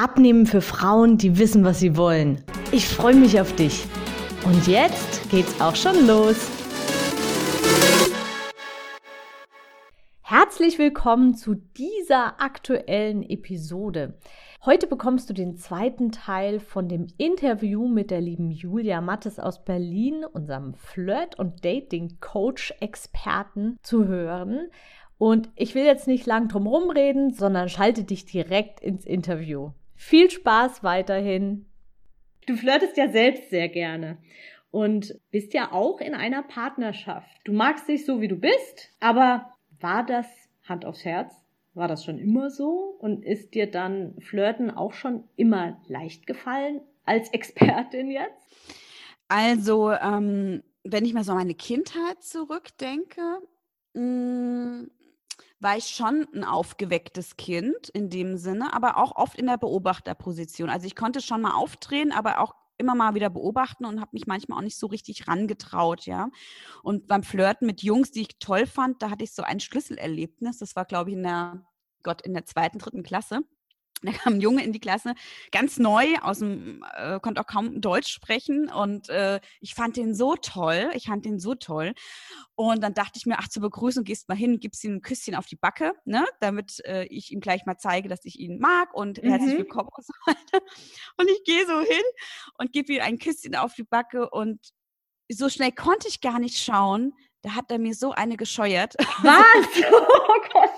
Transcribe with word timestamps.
Abnehmen 0.00 0.46
für 0.46 0.60
Frauen, 0.60 1.18
die 1.18 1.40
wissen, 1.40 1.64
was 1.64 1.80
sie 1.80 1.96
wollen. 1.96 2.44
Ich 2.70 2.86
freue 2.86 3.16
mich 3.16 3.40
auf 3.40 3.56
dich. 3.56 3.84
Und 4.44 4.68
jetzt 4.68 5.28
geht's 5.28 5.60
auch 5.60 5.74
schon 5.74 6.06
los. 6.06 6.48
Herzlich 10.22 10.78
willkommen 10.78 11.34
zu 11.34 11.56
dieser 11.76 12.40
aktuellen 12.40 13.28
Episode. 13.28 14.14
Heute 14.64 14.86
bekommst 14.86 15.30
du 15.30 15.34
den 15.34 15.56
zweiten 15.56 16.12
Teil 16.12 16.60
von 16.60 16.88
dem 16.88 17.08
Interview 17.16 17.88
mit 17.88 18.12
der 18.12 18.20
lieben 18.20 18.52
Julia 18.52 19.00
Mattes 19.00 19.40
aus 19.40 19.64
Berlin, 19.64 20.24
unserem 20.24 20.74
Flirt- 20.74 21.40
und 21.40 21.64
Dating-Coach-Experten, 21.64 23.78
zu 23.82 24.06
hören. 24.06 24.68
Und 25.18 25.50
ich 25.56 25.74
will 25.74 25.84
jetzt 25.84 26.06
nicht 26.06 26.24
lang 26.24 26.46
drum 26.46 26.90
reden, 26.90 27.32
sondern 27.32 27.68
schalte 27.68 28.04
dich 28.04 28.26
direkt 28.26 28.78
ins 28.78 29.04
Interview. 29.04 29.72
Viel 29.98 30.30
Spaß 30.30 30.84
weiterhin. 30.84 31.66
Du 32.46 32.56
flirtest 32.56 32.96
ja 32.96 33.10
selbst 33.10 33.50
sehr 33.50 33.68
gerne 33.68 34.16
und 34.70 35.18
bist 35.32 35.52
ja 35.54 35.72
auch 35.72 36.00
in 36.00 36.14
einer 36.14 36.44
Partnerschaft. 36.44 37.28
Du 37.44 37.52
magst 37.52 37.88
dich 37.88 38.06
so, 38.06 38.20
wie 38.20 38.28
du 38.28 38.36
bist, 38.36 38.90
aber 39.00 39.52
war 39.80 40.06
das 40.06 40.26
Hand 40.66 40.84
aufs 40.84 41.04
Herz? 41.04 41.34
War 41.74 41.88
das 41.88 42.04
schon 42.04 42.18
immer 42.18 42.48
so? 42.48 42.96
Und 43.00 43.24
ist 43.24 43.54
dir 43.54 43.68
dann 43.68 44.14
Flirten 44.20 44.70
auch 44.70 44.92
schon 44.92 45.24
immer 45.34 45.82
leicht 45.88 46.28
gefallen 46.28 46.80
als 47.04 47.28
Expertin 47.32 48.08
jetzt? 48.12 48.46
Also, 49.26 49.90
ähm, 49.90 50.62
wenn 50.84 51.04
ich 51.04 51.12
mal 51.12 51.24
so 51.24 51.32
an 51.32 51.38
meine 51.38 51.54
Kindheit 51.54 52.22
zurückdenke, 52.22 53.40
mh, 53.94 54.02
mm, 54.02 54.90
war 55.60 55.76
ich 55.76 55.88
schon 55.88 56.26
ein 56.34 56.44
aufgewecktes 56.44 57.36
Kind 57.36 57.88
in 57.88 58.10
dem 58.10 58.36
Sinne, 58.36 58.72
aber 58.72 58.96
auch 58.96 59.16
oft 59.16 59.36
in 59.36 59.46
der 59.46 59.58
Beobachterposition. 59.58 60.70
Also 60.70 60.86
ich 60.86 60.94
konnte 60.94 61.20
schon 61.20 61.42
mal 61.42 61.54
aufdrehen, 61.54 62.12
aber 62.12 62.40
auch 62.40 62.54
immer 62.78 62.94
mal 62.94 63.14
wieder 63.14 63.28
beobachten 63.28 63.84
und 63.84 64.00
habe 64.00 64.10
mich 64.12 64.26
manchmal 64.26 64.58
auch 64.58 64.62
nicht 64.62 64.78
so 64.78 64.86
richtig 64.86 65.26
rangetraut, 65.26 66.06
ja. 66.06 66.30
Und 66.82 67.08
beim 67.08 67.24
Flirten 67.24 67.66
mit 67.66 67.82
Jungs, 67.82 68.12
die 68.12 68.22
ich 68.22 68.38
toll 68.38 68.66
fand, 68.66 69.02
da 69.02 69.10
hatte 69.10 69.24
ich 69.24 69.32
so 69.32 69.42
ein 69.42 69.58
Schlüsselerlebnis. 69.58 70.58
Das 70.58 70.76
war, 70.76 70.84
glaube 70.84 71.10
ich, 71.10 71.16
in 71.16 71.24
der, 71.24 71.66
Gott, 72.04 72.22
in 72.22 72.34
der 72.34 72.46
zweiten, 72.46 72.78
dritten 72.78 73.02
Klasse. 73.02 73.40
Da 74.08 74.12
kam 74.12 74.34
ein 74.34 74.40
Junge 74.40 74.64
in 74.64 74.72
die 74.72 74.80
Klasse, 74.80 75.14
ganz 75.52 75.78
neu, 75.78 76.16
aus 76.22 76.38
dem, 76.38 76.84
äh, 76.96 77.20
konnte 77.20 77.40
auch 77.40 77.46
kaum 77.46 77.80
Deutsch 77.80 78.12
sprechen 78.12 78.70
und 78.70 79.08
äh, 79.08 79.40
ich 79.60 79.74
fand 79.74 79.96
den 79.96 80.14
so 80.14 80.34
toll, 80.36 80.90
ich 80.94 81.06
fand 81.06 81.24
den 81.24 81.38
so 81.38 81.54
toll. 81.54 81.94
Und 82.54 82.82
dann 82.82 82.94
dachte 82.94 83.12
ich 83.16 83.26
mir, 83.26 83.38
ach, 83.38 83.48
zur 83.48 83.62
Begrüßung 83.62 84.04
gehst 84.04 84.28
mal 84.28 84.36
hin, 84.36 84.60
gibst 84.60 84.82
ihm 84.84 84.96
ein 84.96 85.02
Küsschen 85.02 85.34
auf 85.34 85.46
die 85.46 85.56
Backe, 85.56 85.92
ne, 86.04 86.26
damit 86.40 86.80
äh, 86.84 87.04
ich 87.04 87.32
ihm 87.32 87.40
gleich 87.40 87.66
mal 87.66 87.76
zeige, 87.76 88.08
dass 88.08 88.24
ich 88.24 88.38
ihn 88.38 88.58
mag 88.58 88.94
und 88.94 89.22
mhm. 89.22 89.28
herzlich 89.28 89.58
willkommen 89.58 89.90
und 89.94 90.06
so 90.06 90.12
weiter. 90.26 90.64
Und 91.16 91.28
ich 91.28 91.42
gehe 91.44 91.66
so 91.66 91.80
hin 91.80 92.02
und 92.58 92.72
gebe 92.72 92.92
ihm 92.92 93.02
ein 93.02 93.18
Küsschen 93.18 93.56
auf 93.56 93.74
die 93.74 93.82
Backe 93.82 94.30
und 94.30 94.60
so 95.30 95.48
schnell 95.48 95.72
konnte 95.72 96.08
ich 96.08 96.20
gar 96.20 96.38
nicht 96.38 96.58
schauen. 96.58 97.12
Da 97.42 97.54
hat 97.54 97.70
er 97.70 97.78
mir 97.78 97.94
so 97.94 98.12
eine 98.12 98.36
gescheuert. 98.36 98.94
Was? 99.22 99.44
Oh 99.90 100.40
Gott. 100.52 100.70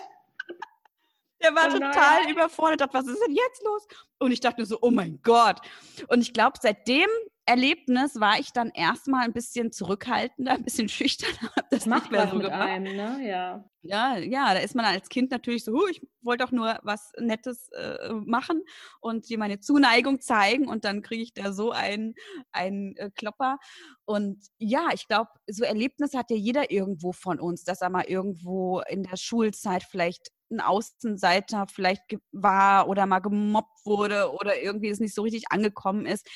Der 1.42 1.54
war 1.54 1.68
oh 1.68 1.72
total 1.72 2.30
überfordert, 2.30 2.80
dachte, 2.80 2.94
was 2.94 3.06
ist 3.06 3.20
denn 3.26 3.34
jetzt 3.34 3.62
los? 3.64 3.86
Und 4.18 4.32
ich 4.32 4.40
dachte 4.40 4.60
nur 4.60 4.66
so, 4.66 4.78
oh 4.82 4.90
mein 4.90 5.20
Gott. 5.22 5.60
Und 6.08 6.20
ich 6.20 6.32
glaube, 6.32 6.58
seit 6.60 6.86
dem 6.86 7.08
Erlebnis 7.50 8.20
war 8.20 8.38
ich 8.38 8.52
dann 8.52 8.70
erstmal 8.70 9.24
ein 9.24 9.32
bisschen 9.32 9.72
zurückhaltender, 9.72 10.52
ein 10.56 10.62
bisschen 10.62 10.88
schüchterner. 10.88 11.50
Das 11.70 11.86
macht 11.86 12.12
man 12.12 12.28
so 12.28 12.36
mit 12.36 12.46
gemacht. 12.46 12.60
einem, 12.60 12.96
ne? 12.96 13.18
Ja. 13.26 13.64
ja. 13.82 14.16
Ja, 14.18 14.54
da 14.54 14.60
ist 14.60 14.76
man 14.76 14.84
als 14.84 15.08
Kind 15.08 15.30
natürlich 15.30 15.64
so, 15.64 15.88
ich 15.88 16.00
wollte 16.22 16.44
doch 16.44 16.52
nur 16.52 16.78
was 16.82 17.10
Nettes 17.18 17.70
äh, 17.72 18.12
machen 18.12 18.62
und 19.00 19.28
dir 19.28 19.38
meine 19.38 19.58
Zuneigung 19.58 20.20
zeigen 20.20 20.68
und 20.68 20.84
dann 20.84 21.02
kriege 21.02 21.22
ich 21.22 21.32
da 21.32 21.52
so 21.52 21.72
einen, 21.72 22.14
einen 22.52 22.96
äh, 22.96 23.10
Klopper. 23.10 23.58
Und 24.04 24.44
ja, 24.58 24.88
ich 24.92 25.08
glaube, 25.08 25.30
so 25.48 25.64
Erlebnisse 25.64 26.18
hat 26.18 26.30
ja 26.30 26.36
jeder 26.36 26.70
irgendwo 26.70 27.12
von 27.12 27.40
uns, 27.40 27.64
dass 27.64 27.80
er 27.80 27.90
mal 27.90 28.04
irgendwo 28.04 28.80
in 28.88 29.02
der 29.02 29.16
Schulzeit 29.16 29.82
vielleicht 29.82 30.30
ein 30.50 30.60
Außenseiter 30.60 31.66
vielleicht 31.68 32.02
war 32.32 32.88
oder 32.88 33.06
mal 33.06 33.20
gemobbt 33.20 33.84
wurde 33.84 34.32
oder 34.32 34.60
irgendwie 34.60 34.88
es 34.88 35.00
nicht 35.00 35.14
so 35.14 35.22
richtig 35.22 35.44
angekommen 35.50 36.06
ist. 36.06 36.26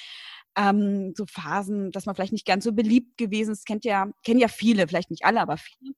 Ähm, 0.56 1.12
so 1.16 1.24
Phasen, 1.26 1.90
dass 1.90 2.06
man 2.06 2.14
vielleicht 2.14 2.32
nicht 2.32 2.46
ganz 2.46 2.64
so 2.64 2.72
beliebt 2.72 3.16
gewesen 3.18 3.52
ist, 3.52 3.66
kennt 3.66 3.84
ja, 3.84 4.08
kennen 4.24 4.40
ja 4.40 4.48
viele, 4.48 4.86
vielleicht 4.88 5.10
nicht 5.10 5.24
alle, 5.24 5.40
aber 5.40 5.56
viele. 5.56 5.94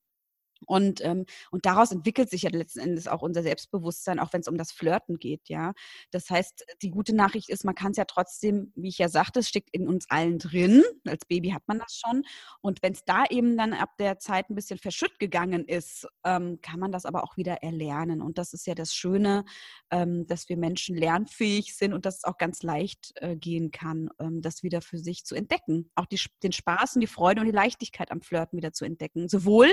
Und, 0.65 1.05
ähm, 1.05 1.27
und 1.51 1.67
daraus 1.67 1.93
entwickelt 1.93 2.31
sich 2.31 2.43
ja 2.43 2.51
letzten 2.51 2.81
Endes 2.81 3.09
auch 3.09 3.23
unser 3.23 3.43
Selbstbewusstsein, 3.43 4.19
auch 4.19 4.33
wenn 4.33 4.41
es 4.41 4.49
um 4.49 4.57
das 4.57 4.73
Flirten 4.73 5.19
geht, 5.19 5.49
ja. 5.49 5.73
Das 6.11 6.31
heißt, 6.31 6.65
die 6.83 6.91
gute 6.91 7.15
Nachricht 7.15 7.51
ist, 7.51 7.65
man 7.65 7.75
kann 7.75 7.91
es 7.91 7.99
ja 7.99 8.05
trotzdem, 8.05 8.73
wie 8.75 8.89
ich 8.89 8.99
ja 8.99 9.09
sagte, 9.09 9.41
es 9.41 9.49
steckt 9.49 9.71
in 9.73 9.89
uns 9.89 10.07
allen 10.09 10.39
drin. 10.39 10.83
Als 11.07 11.25
Baby 11.27 11.51
hat 11.51 11.63
man 11.67 11.79
das 11.79 12.01
schon. 12.03 12.23
Und 12.61 12.83
wenn 12.83 12.93
es 12.93 13.05
da 13.05 13.25
eben 13.29 13.57
dann 13.57 13.73
ab 13.73 13.97
der 13.99 14.19
Zeit 14.19 14.51
ein 14.51 14.55
bisschen 14.55 14.79
verschütt 14.79 15.19
gegangen 15.19 15.67
ist, 15.67 16.07
ähm, 16.25 16.61
kann 16.63 16.81
man 16.81 16.93
das 16.93 17.05
aber 17.05 17.25
auch 17.25 17.37
wieder 17.37 17.63
erlernen. 17.63 18.23
Und 18.23 18.39
das 18.39 18.53
ist 18.53 18.67
ja 18.67 18.75
das 18.75 18.95
Schöne, 18.95 19.45
ähm, 19.91 20.27
dass 20.27 20.49
wir 20.49 20.57
Menschen 20.57 20.97
lernfähig 20.97 21.77
sind 21.77 21.93
und 21.93 22.07
dass 22.07 22.19
es 22.19 22.25
auch 22.25 22.39
ganz 22.39 22.63
leicht 22.63 23.13
äh, 23.17 23.37
gehen 23.37 23.71
kann, 23.71 24.09
ähm, 24.19 24.43
das 24.43 24.63
wieder 24.63 24.81
für 24.81 24.99
sich 24.99 25.25
zu 25.25 25.35
entdecken. 25.35 25.91
Auch 25.95 26.07
die, 26.07 26.21
den 26.43 26.53
Spaß 26.53 26.97
und 26.97 27.01
die 27.01 27.07
Freude 27.07 27.41
und 27.41 27.47
die 27.47 27.53
Leichtigkeit 27.53 28.11
am 28.11 28.21
Flirten 28.21 28.57
wieder 28.57 28.73
zu 28.73 28.85
entdecken. 28.85 29.29
Sowohl 29.29 29.69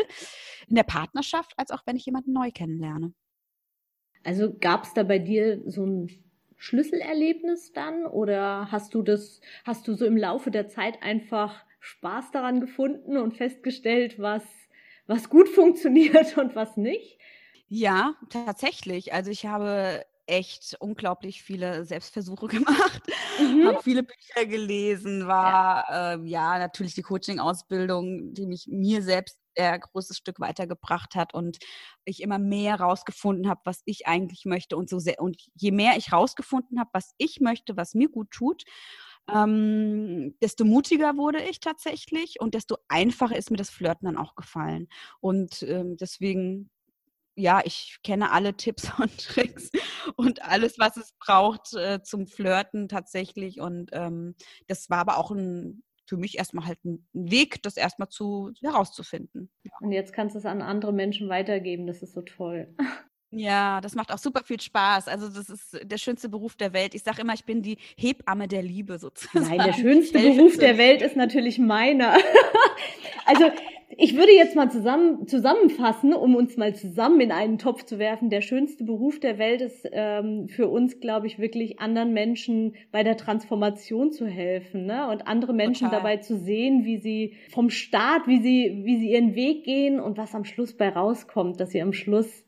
in 0.74 0.76
der 0.76 0.84
Partnerschaft 0.84 1.54
als 1.58 1.70
auch 1.70 1.84
wenn 1.86 1.96
ich 1.96 2.08
jemanden 2.08 2.34
neu 2.34 2.50
kennenlerne. 2.52 3.14
Also 4.24 4.58
gab 4.58 4.86
es 4.86 4.94
da 4.96 5.04
bei 5.04 5.20
dir 5.20 5.62
so 5.68 5.86
ein 5.86 6.10
Schlüsselerlebnis 6.58 7.74
dann 7.74 8.08
oder 8.08 8.72
hast 8.72 8.96
du 8.96 9.04
das, 9.04 9.40
hast 9.66 9.88
du 9.88 9.94
so 9.94 10.04
im 10.08 10.18
Laufe 10.18 10.50
der 10.50 10.70
Zeit 10.70 11.04
einfach 11.04 11.64
Spaß 11.80 12.32
daran 12.32 12.60
gefunden 12.60 13.18
und 13.18 13.38
festgestellt, 13.38 14.18
was, 14.18 14.42
was 15.06 15.30
gut 15.30 15.48
funktioniert 15.48 16.38
und 16.40 16.56
was 16.56 16.76
nicht? 16.76 17.20
Ja, 17.68 18.16
tatsächlich. 18.32 19.14
Also 19.14 19.30
ich 19.30 19.46
habe 19.46 20.04
echt 20.26 20.76
unglaublich 20.80 21.44
viele 21.44 21.86
Selbstversuche 21.86 22.48
gemacht, 22.58 23.04
mhm. 23.40 23.68
habe 23.68 23.84
viele 23.84 24.02
Bücher 24.02 24.48
gelesen, 24.48 25.28
war 25.28 25.86
ja, 25.92 26.14
äh, 26.16 26.26
ja 26.26 26.58
natürlich 26.58 26.96
die 26.96 27.04
Coaching-Ausbildung, 27.04 28.34
die 28.34 28.48
mich 28.48 28.66
mir 28.68 29.04
selbst 29.04 29.38
der 29.58 29.80
großes 29.80 30.18
Stück 30.18 30.40
weitergebracht 30.40 31.16
hat 31.16 31.34
und 31.34 31.58
ich 32.06 32.22
immer 32.22 32.40
mehr 32.40 32.80
rausgefunden 32.80 33.50
habe, 33.50 33.62
was 33.64 33.82
ich 33.86 34.08
eigentlich 34.08 34.46
möchte 34.46 34.78
und 34.78 34.90
so 34.90 35.00
sehr 35.00 35.22
und 35.22 35.38
je 35.56 35.72
mehr 35.72 35.98
ich 35.98 36.12
rausgefunden 36.12 36.80
habe, 36.80 36.90
was 36.94 37.14
ich 37.18 37.40
möchte, 37.40 37.78
was 37.78 37.94
mir 37.94 38.10
gut 38.10 38.32
tut, 38.32 38.64
ähm, 39.32 40.36
desto 40.42 40.66
mutiger 40.66 41.16
wurde 41.16 41.42
ich 41.44 41.60
tatsächlich 41.60 42.40
und 42.40 42.54
desto 42.54 42.78
einfacher 42.90 43.38
ist 43.38 43.52
mir 43.52 43.58
das 43.58 43.70
Flirten 43.70 44.06
dann 44.06 44.18
auch 44.18 44.36
gefallen. 44.36 44.88
Und 45.22 45.64
ähm, 45.64 45.96
deswegen, 45.98 46.70
ja, 47.36 47.62
ich 47.64 48.00
kenne 48.04 48.32
alle 48.32 48.56
Tipps 48.56 48.92
und 49.00 49.18
Tricks 49.18 49.72
und 50.18 50.44
alles, 50.44 50.78
was 50.78 50.98
es 50.98 51.14
braucht 51.20 51.74
äh, 51.74 52.02
zum 52.04 52.28
Flirten 52.28 52.90
tatsächlich. 52.90 53.62
Und 53.62 53.92
ähm, 53.94 54.36
das 54.68 54.90
war 54.90 55.00
aber 55.00 55.18
auch 55.18 55.32
ein 55.32 55.84
für 56.06 56.18
mich 56.18 56.38
erstmal 56.38 56.66
halt 56.66 56.84
ein 56.86 57.06
Weg, 57.14 57.62
das 57.64 57.78
erstmal 57.78 58.10
zu 58.10 58.52
herauszufinden. 58.62 59.50
Ja. 59.64 59.72
Und 59.82 59.92
jetzt 59.92 60.14
kannst 60.14 60.36
du 60.36 60.40
es 60.40 60.46
an 60.46 60.62
andere 60.62 60.94
Menschen 60.94 61.30
weitergeben. 61.30 61.88
Das 61.88 62.02
ist 62.02 62.14
so 62.14 62.22
toll. 62.22 62.74
Ja, 63.36 63.82
das 63.82 63.96
macht 63.96 64.12
auch 64.12 64.20
super 64.20 64.44
viel 64.44 64.62
Spaß. 64.62 65.08
Also 65.08 65.28
das 65.28 65.50
ist 65.50 65.80
der 65.82 65.98
schönste 65.98 66.30
Beruf 66.30 66.56
der 66.56 66.72
Welt. 66.72 66.94
Ich 66.94 67.02
sage 67.02 67.22
immer, 67.22 67.34
ich 67.34 67.46
bin 67.46 67.64
die 67.64 67.80
Hebamme 67.98 68.48
der 68.48 68.62
Liebe 68.62 69.00
sozusagen. 69.00 69.48
Nein, 69.48 69.58
der 69.58 69.74
schönste 69.82 70.20
Beruf 70.20 70.58
der 70.60 70.78
Welt 70.78 71.02
ist 71.02 71.16
natürlich 71.16 71.58
meiner. 71.58 72.14
also 73.26 73.46
ich 73.98 74.16
würde 74.16 74.32
jetzt 74.32 74.56
mal 74.56 74.70
zusammen, 74.72 75.28
zusammenfassen, 75.28 76.14
um 76.14 76.36
uns 76.36 76.58
mal 76.58 76.76
zusammen 76.76 77.20
in 77.22 77.32
einen 77.32 77.58
Topf 77.58 77.84
zu 77.84 78.00
werfen. 78.00 78.30
Der 78.30 78.42
schönste 78.42 78.84
Beruf 78.84 79.20
der 79.20 79.38
Welt 79.38 79.62
ist 79.62 79.88
ähm, 79.92 80.48
für 80.48 80.68
uns, 80.68 81.00
glaube 81.00 81.28
ich, 81.28 81.40
wirklich 81.40 81.80
anderen 81.80 82.14
Menschen 82.14 82.76
bei 82.92 83.04
der 83.04 83.18
Transformation 83.18 84.12
zu 84.12 84.26
helfen 84.26 84.86
ne? 84.86 85.08
und 85.10 85.28
andere 85.28 85.54
Menschen 85.54 85.86
Total. 85.88 86.00
dabei 86.00 86.18
zu 86.18 86.38
sehen, 86.38 86.86
wie 86.86 86.98
sie 86.98 87.36
vom 87.52 87.70
Start, 87.70 88.28
wie 88.28 88.42
sie, 88.42 88.82
wie 88.84 88.98
sie 88.98 89.12
ihren 89.12 89.36
Weg 89.36 89.64
gehen 89.64 90.00
und 90.00 90.18
was 90.18 90.36
am 90.36 90.46
Schluss 90.46 90.76
bei 90.76 90.90
rauskommt, 90.90 91.60
dass 91.60 91.72
sie 91.72 91.82
am 91.82 91.94
Schluss 91.94 92.46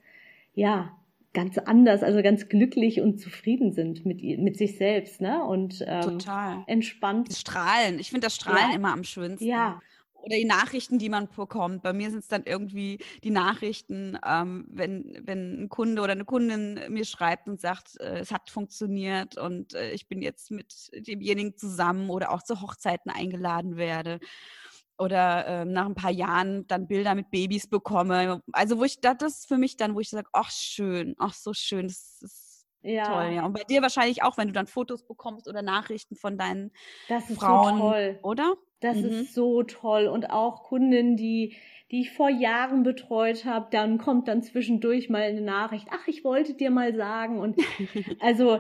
ja 0.54 0.92
ganz 1.34 1.58
anders, 1.58 2.02
also 2.02 2.24
ganz 2.24 2.48
glücklich 2.48 3.02
und 3.02 3.20
zufrieden 3.20 3.74
sind 3.74 4.06
mit, 4.06 4.24
mit 4.24 4.58
sich 4.58 4.78
selbst, 4.78 5.20
ne? 5.20 5.44
Und 5.44 5.84
ähm, 5.86 6.02
Total. 6.02 6.64
entspannt. 6.66 7.30
Das 7.30 7.42
Strahlen. 7.42 8.00
Ich 8.00 8.10
finde 8.10 8.28
das 8.28 8.36
Strahlen 8.36 8.72
Ja. 8.72 8.76
immer 8.76 8.94
am 8.94 9.04
schönsten. 9.04 9.46
Ja, 9.46 9.82
Oder 10.26 10.38
die 10.38 10.46
Nachrichten, 10.46 10.98
die 10.98 11.10
man 11.10 11.28
bekommt. 11.28 11.84
Bei 11.84 11.94
mir 11.94 12.10
sind 12.10 12.20
es 12.20 12.28
dann 12.28 12.44
irgendwie 12.46 12.98
die 13.24 13.30
Nachrichten, 13.30 14.18
ähm, 14.26 14.66
wenn, 14.70 15.22
wenn 15.22 15.64
ein 15.64 15.70
Kunde 15.70 16.02
oder 16.02 16.14
eine 16.14 16.26
Kundin 16.26 16.80
mir 16.90 17.06
schreibt 17.06 17.48
und 17.48 17.62
sagt, 17.62 18.00
äh, 18.00 18.20
es 18.20 18.32
hat 18.32 18.50
funktioniert 18.50 19.38
und 19.38 19.76
äh, 19.76 19.92
ich 19.92 20.08
bin 20.08 20.24
jetzt 20.24 20.50
mit 20.50 20.90
demjenigen 20.94 21.56
zusammen 21.56 22.10
oder 22.10 22.32
auch 22.32 22.42
zu 22.42 22.60
Hochzeiten 22.60 23.12
eingeladen 23.12 23.78
werde. 23.78 24.20
Oder 24.98 25.46
ähm, 25.48 25.74
nach 25.74 25.86
ein 25.86 25.96
paar 25.96 26.12
Jahren 26.12 26.66
dann 26.68 26.88
Bilder 26.88 27.14
mit 27.14 27.30
Babys 27.30 27.68
bekomme. 27.68 28.42
Also 28.54 28.80
wo 28.80 28.84
ich, 28.86 29.02
das 29.02 29.22
ist 29.22 29.48
für 29.48 29.58
mich 29.58 29.78
dann, 29.78 29.94
wo 29.94 30.00
ich 30.00 30.10
sage, 30.10 30.30
ach 30.32 30.50
schön, 30.50 31.16
ach 31.20 31.34
so 31.34 31.54
schön, 31.54 31.88
das 31.88 32.18
ist 32.22 32.66
ja. 32.82 33.06
toll. 33.06 33.34
Ja. 33.34 33.46
Und 33.46 33.54
bei 33.54 33.64
dir 33.64 33.82
wahrscheinlich 33.82 34.24
auch, 34.24 34.38
wenn 34.38 34.48
du 34.48 34.54
dann 34.54 34.68
Fotos 34.68 35.04
bekommst 35.06 35.48
oder 35.48 35.62
Nachrichten 35.62 36.16
von 36.16 36.38
deinen 36.38 36.72
Das 37.10 37.30
ist 37.30 37.40
Frauen, 37.40 37.78
so 37.78 37.90
toll. 37.92 38.20
oder? 38.24 38.56
Das 38.82 38.98
Mhm. 38.98 39.06
ist 39.06 39.34
so 39.34 39.64
toll. 39.64 40.08
Und 40.08 40.30
auch 40.30 40.64
Kundinnen, 40.64 41.16
die, 41.18 41.56
die 41.92 42.02
ich 42.02 42.12
vor 42.12 42.30
Jahren 42.30 42.84
betreut 42.84 43.46
habe, 43.46 43.68
dann 43.72 43.98
kommt 43.98 44.28
dann 44.28 44.42
zwischendurch 44.42 45.10
mal 45.10 45.22
eine 45.24 45.42
Nachricht, 45.42 45.88
ach, 45.92 46.08
ich 46.08 46.24
wollte 46.24 46.54
dir 46.56 46.72
mal 46.72 46.94
sagen. 46.96 47.40
Und 47.40 47.58
also, 48.20 48.60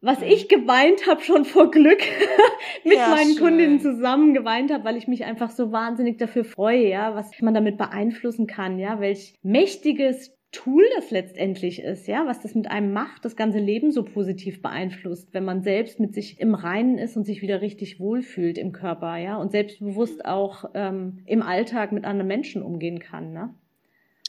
was 0.00 0.22
ich 0.22 0.48
geweint 0.48 1.06
habe 1.08 1.22
schon 1.22 1.44
vor 1.44 1.70
Glück 1.70 2.00
mit 2.84 2.94
Ja, 2.94 3.08
meinen 3.10 3.32
schön. 3.32 3.42
Kundinnen 3.42 3.80
zusammen 3.80 4.34
geweint 4.34 4.72
habe, 4.72 4.84
weil 4.84 4.96
ich 4.96 5.08
mich 5.08 5.24
einfach 5.24 5.50
so 5.50 5.72
wahnsinnig 5.72 6.18
dafür 6.18 6.44
freue, 6.44 6.86
ja, 6.88 7.14
was 7.14 7.30
man 7.40 7.54
damit 7.54 7.76
beeinflussen 7.78 8.46
kann, 8.46 8.78
ja, 8.78 9.00
welch 9.00 9.34
mächtiges 9.42 10.36
Tool 10.52 10.84
das 10.96 11.10
letztendlich 11.10 11.82
ist, 11.82 12.06
ja, 12.06 12.24
was 12.26 12.40
das 12.40 12.54
mit 12.54 12.70
einem 12.70 12.92
macht, 12.92 13.24
das 13.24 13.36
ganze 13.36 13.58
Leben 13.58 13.90
so 13.90 14.04
positiv 14.04 14.62
beeinflusst, 14.62 15.34
wenn 15.34 15.44
man 15.44 15.62
selbst 15.62 16.00
mit 16.00 16.14
sich 16.14 16.40
im 16.40 16.54
Reinen 16.54 16.98
ist 16.98 17.16
und 17.16 17.24
sich 17.24 17.42
wieder 17.42 17.60
richtig 17.60 18.00
wohlfühlt 18.00 18.56
im 18.56 18.72
Körper, 18.72 19.16
ja, 19.16 19.36
und 19.36 19.50
selbstbewusst 19.50 20.24
auch 20.24 20.70
ähm, 20.74 21.22
im 21.26 21.42
Alltag 21.42 21.92
mit 21.92 22.04
anderen 22.04 22.28
Menschen 22.28 22.62
umgehen 22.62 23.00
kann, 23.00 23.32
ne? 23.32 23.54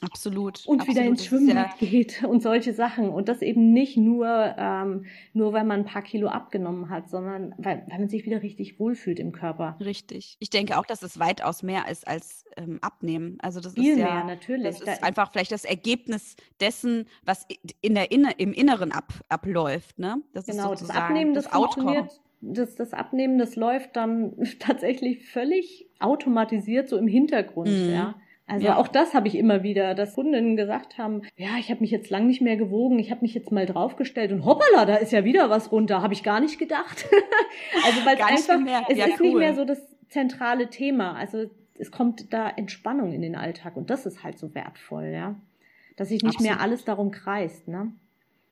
Absolut. 0.02 0.64
Und 0.66 0.82
wieder 0.86 1.00
absolut. 1.02 1.08
ins 1.08 1.18
Das 1.18 1.20
ist 1.20 1.28
Schwimmbad 1.28 1.78
geht 1.78 2.24
und 2.28 2.42
solche 2.42 2.72
Sachen. 2.72 3.08
Und 3.10 3.28
das 3.28 3.42
eben 3.42 3.72
nicht 3.72 3.96
nur, 3.96 4.54
ähm, 4.56 5.06
nur 5.32 5.52
weil 5.52 5.64
man 5.64 5.80
ein 5.80 5.84
paar 5.86 6.02
Kilo 6.02 6.28
abgenommen 6.28 6.88
hat, 6.88 7.10
sondern 7.10 7.54
weil, 7.58 7.84
weil 7.88 7.98
man 7.98 8.08
sich 8.08 8.24
wieder 8.24 8.42
richtig 8.42 8.78
wohlfühlt 8.78 9.18
im 9.18 9.32
Körper. 9.32 9.76
Ja, 9.80 9.84
richtig. 9.86 10.36
Ich 10.38 10.50
denke 10.50 10.78
auch, 10.78 10.86
dass 10.86 11.02
es 11.02 11.18
weitaus 11.18 11.62
mehr 11.62 11.88
ist 11.90 12.06
als 12.06 12.44
ähm, 12.56 12.78
Abnehmen. 12.80 13.38
Also 13.40 13.60
das 13.60 13.74
Viel 13.74 13.92
ist 13.92 13.96
mehr, 13.98 14.06
ja, 14.06 14.24
natürlich. 14.24 14.62
das 14.76 14.80
Da- 14.84 14.92
ist 14.92 15.02
einfach 15.02 15.32
vielleicht 15.32 15.52
das 15.52 15.64
Ergebnis 15.64 16.36
dessen, 16.60 17.06
was 17.24 17.46
in 17.80 17.94
der 17.94 18.12
Inne, 18.12 18.32
im 18.38 18.52
Inneren 18.52 18.92
ab, 18.92 19.12
abläuft. 19.28 19.98
Ne? 19.98 20.22
Das 20.32 20.46
Genau, 20.46 20.72
ist 20.72 20.82
das 20.82 20.90
Abnehmen, 20.90 21.34
das, 21.34 21.52
Outcome. 21.52 21.86
funktioniert, 21.94 22.20
das, 22.40 22.74
das 22.76 22.92
Abnehmen, 22.92 23.38
das 23.38 23.56
läuft 23.56 23.96
dann 23.96 24.34
tatsächlich 24.60 25.28
völlig 25.28 25.86
automatisiert 25.98 26.88
so 26.88 26.96
im 26.96 27.08
Hintergrund, 27.08 27.68
Mhm. 27.70 27.90
ja. 27.92 28.14
Also 28.48 28.66
Ja. 28.66 28.76
auch 28.78 28.88
das 28.88 29.14
habe 29.14 29.28
ich 29.28 29.36
immer 29.36 29.62
wieder, 29.62 29.94
dass 29.94 30.14
Kundinnen 30.14 30.56
gesagt 30.56 30.96
haben, 30.98 31.22
ja, 31.36 31.50
ich 31.58 31.70
habe 31.70 31.80
mich 31.80 31.90
jetzt 31.90 32.08
lang 32.10 32.26
nicht 32.26 32.40
mehr 32.40 32.56
gewogen, 32.56 32.98
ich 32.98 33.10
habe 33.10 33.20
mich 33.20 33.34
jetzt 33.34 33.52
mal 33.52 33.66
draufgestellt 33.66 34.32
und 34.32 34.44
hoppala, 34.44 34.86
da 34.86 34.96
ist 34.96 35.12
ja 35.12 35.24
wieder 35.24 35.50
was 35.50 35.70
runter, 35.70 36.02
habe 36.02 36.14
ich 36.14 36.22
gar 36.22 36.40
nicht 36.40 36.58
gedacht. 36.58 37.06
also 37.84 38.06
weil 38.06 38.14
nicht 38.16 38.24
einfach, 38.24 38.54
gemerkt. 38.58 38.90
es 38.90 38.98
Ja, 38.98 39.04
ist 39.06 39.20
nicht 39.20 39.34
cool. 39.34 39.40
mehr 39.40 39.54
so 39.54 39.64
das 39.64 39.80
zentrale 40.08 40.70
Thema. 40.70 41.12
Also 41.14 41.44
es 41.78 41.90
kommt 41.92 42.32
da 42.32 42.48
Entspannung 42.48 43.12
in 43.12 43.20
den 43.22 43.36
Alltag 43.36 43.76
und 43.76 43.90
das 43.90 44.06
ist 44.06 44.24
halt 44.24 44.38
so 44.38 44.54
wertvoll, 44.54 45.10
ja. 45.14 45.36
Dass 45.96 46.08
sich 46.08 46.22
nicht 46.22 46.40
mehr 46.40 46.52
Absolut. 46.54 46.72
alles 46.72 46.84
darum 46.84 47.10
kreist, 47.10 47.68
ne? 47.68 47.92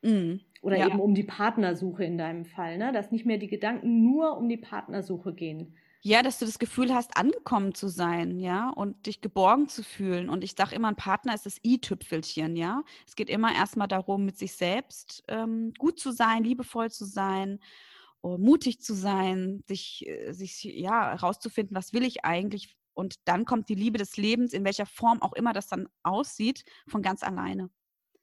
Mhm. 0.02 0.40
Oder 0.62 0.76
Ja. 0.78 0.88
eben 0.88 1.00
um 1.00 1.14
die 1.14 1.22
Partnersuche 1.22 2.04
in 2.04 2.18
deinem 2.18 2.44
Fall, 2.44 2.76
ne? 2.76 2.92
Dass 2.92 3.12
nicht 3.12 3.24
mehr 3.24 3.38
die 3.38 3.48
Gedanken 3.48 4.02
nur 4.02 4.36
um 4.36 4.48
die 4.48 4.56
Partnersuche 4.56 5.32
gehen. 5.32 5.74
Ja, 6.02 6.22
dass 6.22 6.38
du 6.38 6.44
das 6.46 6.58
Gefühl 6.58 6.94
hast, 6.94 7.16
angekommen 7.16 7.74
zu 7.74 7.88
sein, 7.88 8.38
ja, 8.38 8.70
und 8.70 9.06
dich 9.06 9.20
geborgen 9.20 9.68
zu 9.68 9.82
fühlen. 9.82 10.28
Und 10.28 10.44
ich 10.44 10.54
sage 10.56 10.74
immer, 10.74 10.88
ein 10.88 10.96
Partner 10.96 11.34
ist 11.34 11.46
das 11.46 11.58
i-Tüpfelchen, 11.64 12.54
ja. 12.56 12.82
Es 13.06 13.16
geht 13.16 13.28
immer 13.30 13.54
erstmal 13.54 13.88
darum, 13.88 14.24
mit 14.24 14.38
sich 14.38 14.52
selbst 14.52 15.24
ähm, 15.28 15.72
gut 15.78 15.98
zu 15.98 16.12
sein, 16.12 16.44
liebevoll 16.44 16.90
zu 16.90 17.04
sein, 17.06 17.58
äh, 18.24 18.38
mutig 18.38 18.80
zu 18.80 18.94
sein, 18.94 19.62
sich, 19.66 20.06
äh, 20.06 20.32
sich 20.32 20.62
ja 20.64 21.10
herauszufinden, 21.12 21.76
was 21.76 21.92
will 21.92 22.04
ich 22.04 22.24
eigentlich. 22.24 22.76
Und 22.94 23.16
dann 23.26 23.44
kommt 23.44 23.68
die 23.68 23.74
Liebe 23.74 23.98
des 23.98 24.16
Lebens, 24.16 24.52
in 24.52 24.64
welcher 24.64 24.86
Form 24.86 25.22
auch 25.22 25.32
immer 25.34 25.52
das 25.52 25.66
dann 25.68 25.88
aussieht, 26.02 26.64
von 26.88 27.02
ganz 27.02 27.22
alleine. 27.22 27.70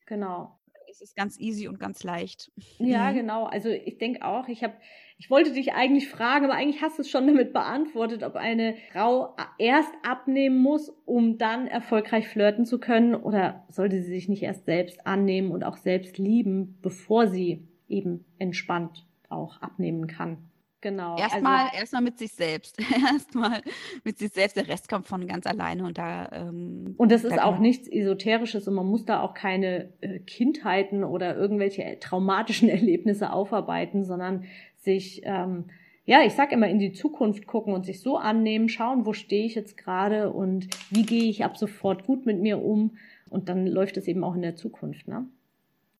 Genau. 0.05 0.62
Es 0.93 1.01
ist 1.01 1.15
ganz 1.15 1.39
easy 1.39 1.67
und 1.67 1.79
ganz 1.79 2.03
leicht. 2.03 2.51
Ja, 2.77 3.09
Mhm. 3.09 3.15
genau. 3.15 3.45
Also 3.45 3.69
ich 3.69 3.97
denke 3.97 4.23
auch, 4.23 4.47
ich 4.47 4.63
habe, 4.63 4.75
ich 5.17 5.31
wollte 5.31 5.51
dich 5.51 5.73
eigentlich 5.73 6.07
fragen, 6.07 6.45
aber 6.45 6.53
eigentlich 6.53 6.83
hast 6.83 6.99
du 6.99 7.01
es 7.01 7.09
schon 7.09 7.25
damit 7.25 7.51
beantwortet, 7.51 8.21
ob 8.21 8.35
eine 8.35 8.75
Frau 8.91 9.35
erst 9.57 9.91
abnehmen 10.07 10.57
muss, 10.61 10.89
um 11.05 11.39
dann 11.39 11.65
erfolgreich 11.65 12.27
flirten 12.27 12.65
zu 12.67 12.79
können, 12.79 13.15
oder 13.15 13.65
sollte 13.69 14.03
sie 14.03 14.09
sich 14.11 14.29
nicht 14.29 14.43
erst 14.43 14.65
selbst 14.65 15.07
annehmen 15.07 15.49
und 15.49 15.63
auch 15.63 15.77
selbst 15.77 16.19
lieben, 16.19 16.77
bevor 16.83 17.25
sie 17.27 17.67
eben 17.87 18.23
entspannt 18.37 19.07
auch 19.29 19.59
abnehmen 19.63 20.05
kann. 20.05 20.37
Genau. 20.83 21.17
Erstmal 21.17 21.67
also, 21.67 21.77
erstmal 21.77 22.01
mit 22.01 22.19
sich 22.19 22.33
selbst. 22.33 22.77
Erstmal 23.13 23.61
mit 24.03 24.19
sich 24.19 24.33
selbst. 24.33 24.57
Der 24.57 24.67
Rest 24.67 24.89
kommt 24.89 25.07
von 25.07 25.25
ganz 25.27 25.47
alleine 25.47 25.85
und 25.85 25.97
da. 25.97 26.29
Ähm, 26.33 26.95
Und 26.97 27.09
das 27.09 27.21
da 27.21 27.29
ist 27.29 27.35
kann 27.35 27.43
auch 27.45 27.57
nichts 27.57 27.87
Esoterisches 27.87 28.67
und 28.67 28.73
man 28.73 28.85
muss 28.85 29.05
da 29.05 29.21
auch 29.21 29.33
keine 29.33 29.93
äh, 30.01 30.19
Kindheiten 30.19 31.05
oder 31.05 31.37
irgendwelche 31.37 31.97
traumatischen 32.01 32.67
Erlebnisse 32.77 33.31
aufarbeiten, 33.31 34.03
sondern 34.03 34.43
sich, 34.75 35.21
ähm, 35.23 35.69
ja, 36.03 36.21
ich 36.25 36.33
sag 36.33 36.51
immer, 36.51 36.67
in 36.67 36.79
die 36.79 36.91
Zukunft 36.91 37.47
gucken 37.47 37.73
und 37.73 37.85
sich 37.85 38.01
so 38.01 38.17
annehmen, 38.17 38.67
schauen, 38.67 39.05
wo 39.05 39.13
stehe 39.13 39.45
ich 39.45 39.55
jetzt 39.55 39.77
gerade 39.77 40.33
und 40.33 40.67
wie 40.89 41.03
gehe 41.03 41.29
ich 41.29 41.45
ab 41.45 41.55
sofort 41.55 42.05
gut 42.05 42.25
mit 42.25 42.41
mir 42.41 42.61
um. 42.61 42.97
Und 43.29 43.47
dann 43.47 43.67
läuft 43.67 43.95
es 43.95 44.09
eben 44.09 44.25
auch 44.25 44.35
in 44.35 44.41
der 44.41 44.57
Zukunft, 44.57 45.07
ne? 45.07 45.29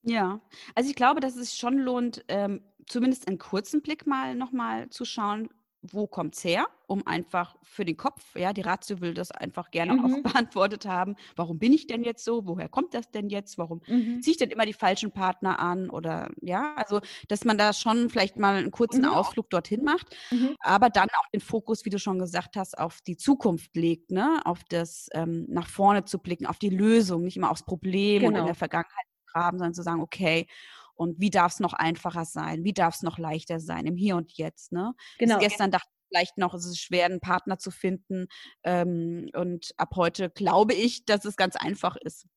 Ja, 0.05 0.41
also 0.75 0.89
ich 0.89 0.95
glaube, 0.97 1.21
dass 1.21 1.37
es 1.37 1.57
schon 1.57 1.77
lohnt, 1.77 2.25
ähm, 2.27 2.59
zumindest 2.87 3.27
einen 3.27 3.37
kurzen 3.39 3.81
Blick 3.81 4.07
mal 4.07 4.35
nochmal 4.35 4.89
zu 4.89 5.05
schauen, 5.05 5.49
wo 5.85 6.07
kommt's 6.07 6.43
her, 6.45 6.67
um 6.87 7.05
einfach 7.05 7.57
für 7.61 7.83
den 7.83 7.97
Kopf, 7.97 8.35
ja, 8.37 8.53
die 8.53 8.61
Ratio 8.61 9.01
will 9.01 9.13
das 9.13 9.31
einfach 9.31 9.69
gerne 9.69 10.01
auch 10.01 10.17
Mhm. 10.23 10.23
beantwortet 10.23 10.85
haben. 10.85 11.15
Warum 11.35 11.59
bin 11.59 11.73
ich 11.73 11.87
denn 11.87 12.03
jetzt 12.05 12.23
so? 12.23 12.47
Woher 12.47 12.69
kommt 12.69 12.93
das 12.93 13.11
denn 13.11 13.27
jetzt? 13.29 13.57
Warum 13.57 13.81
ziehe 14.21 14.31
ich 14.31 14.37
denn 14.37 14.49
immer 14.49 14.65
die 14.65 14.71
falschen 14.73 15.11
Partner 15.11 15.59
an? 15.59 15.89
Oder 15.89 16.29
ja, 16.41 16.75
also 16.75 17.01
dass 17.27 17.43
man 17.43 17.57
da 17.57 17.73
schon 17.73 18.09
vielleicht 18.09 18.37
mal 18.37 18.55
einen 18.55 18.71
kurzen 18.71 19.03
Mhm. 19.03 19.05
Ausflug 19.05 19.49
dorthin 19.49 19.83
macht, 19.83 20.15
Mhm. 20.31 20.55
aber 20.59 20.89
dann 20.89 21.09
auch 21.09 21.27
den 21.33 21.41
Fokus, 21.41 21.83
wie 21.83 21.89
du 21.89 21.99
schon 21.99 22.19
gesagt 22.19 22.55
hast, 22.55 22.77
auf 22.77 23.01
die 23.01 23.17
Zukunft 23.17 23.75
legt, 23.75 24.11
ne? 24.11 24.41
Auf 24.45 24.59
das 24.69 25.09
ähm, 25.13 25.45
nach 25.49 25.67
vorne 25.67 26.05
zu 26.05 26.19
blicken, 26.19 26.45
auf 26.45 26.59
die 26.59 26.69
Lösung, 26.69 27.23
nicht 27.23 27.35
immer 27.37 27.51
aufs 27.51 27.65
Problem 27.65 28.25
und 28.25 28.37
in 28.37 28.45
Genau. 28.45 28.45
der 28.45 28.55
Vergangenheit 28.55 29.05
zu 29.19 29.33
graben, 29.33 29.57
sondern 29.57 29.73
zu 29.73 29.83
sagen, 29.83 30.01
okay, 30.01 30.47
und 30.95 31.19
wie 31.19 31.29
darf 31.29 31.53
es 31.53 31.59
noch 31.59 31.73
einfacher 31.73 32.25
sein? 32.25 32.63
Wie 32.63 32.73
darf 32.73 32.95
es 32.95 33.01
noch 33.01 33.17
leichter 33.17 33.59
sein 33.59 33.85
im 33.85 33.95
Hier 33.95 34.15
und 34.15 34.31
Jetzt? 34.33 34.71
Ne? 34.71 34.93
Genau. 35.17 35.37
Bis 35.37 35.49
gestern 35.49 35.71
dachte 35.71 35.87
ich 35.89 36.07
vielleicht 36.09 36.37
noch, 36.37 36.53
es 36.53 36.65
ist 36.65 36.79
schwer, 36.79 37.05
einen 37.05 37.19
Partner 37.19 37.57
zu 37.57 37.71
finden. 37.71 38.27
Ähm, 38.63 39.29
und 39.33 39.71
ab 39.77 39.95
heute 39.95 40.29
glaube 40.29 40.73
ich, 40.73 41.05
dass 41.05 41.25
es 41.25 41.35
ganz 41.35 41.55
einfach 41.55 41.95
ist. 41.95 42.27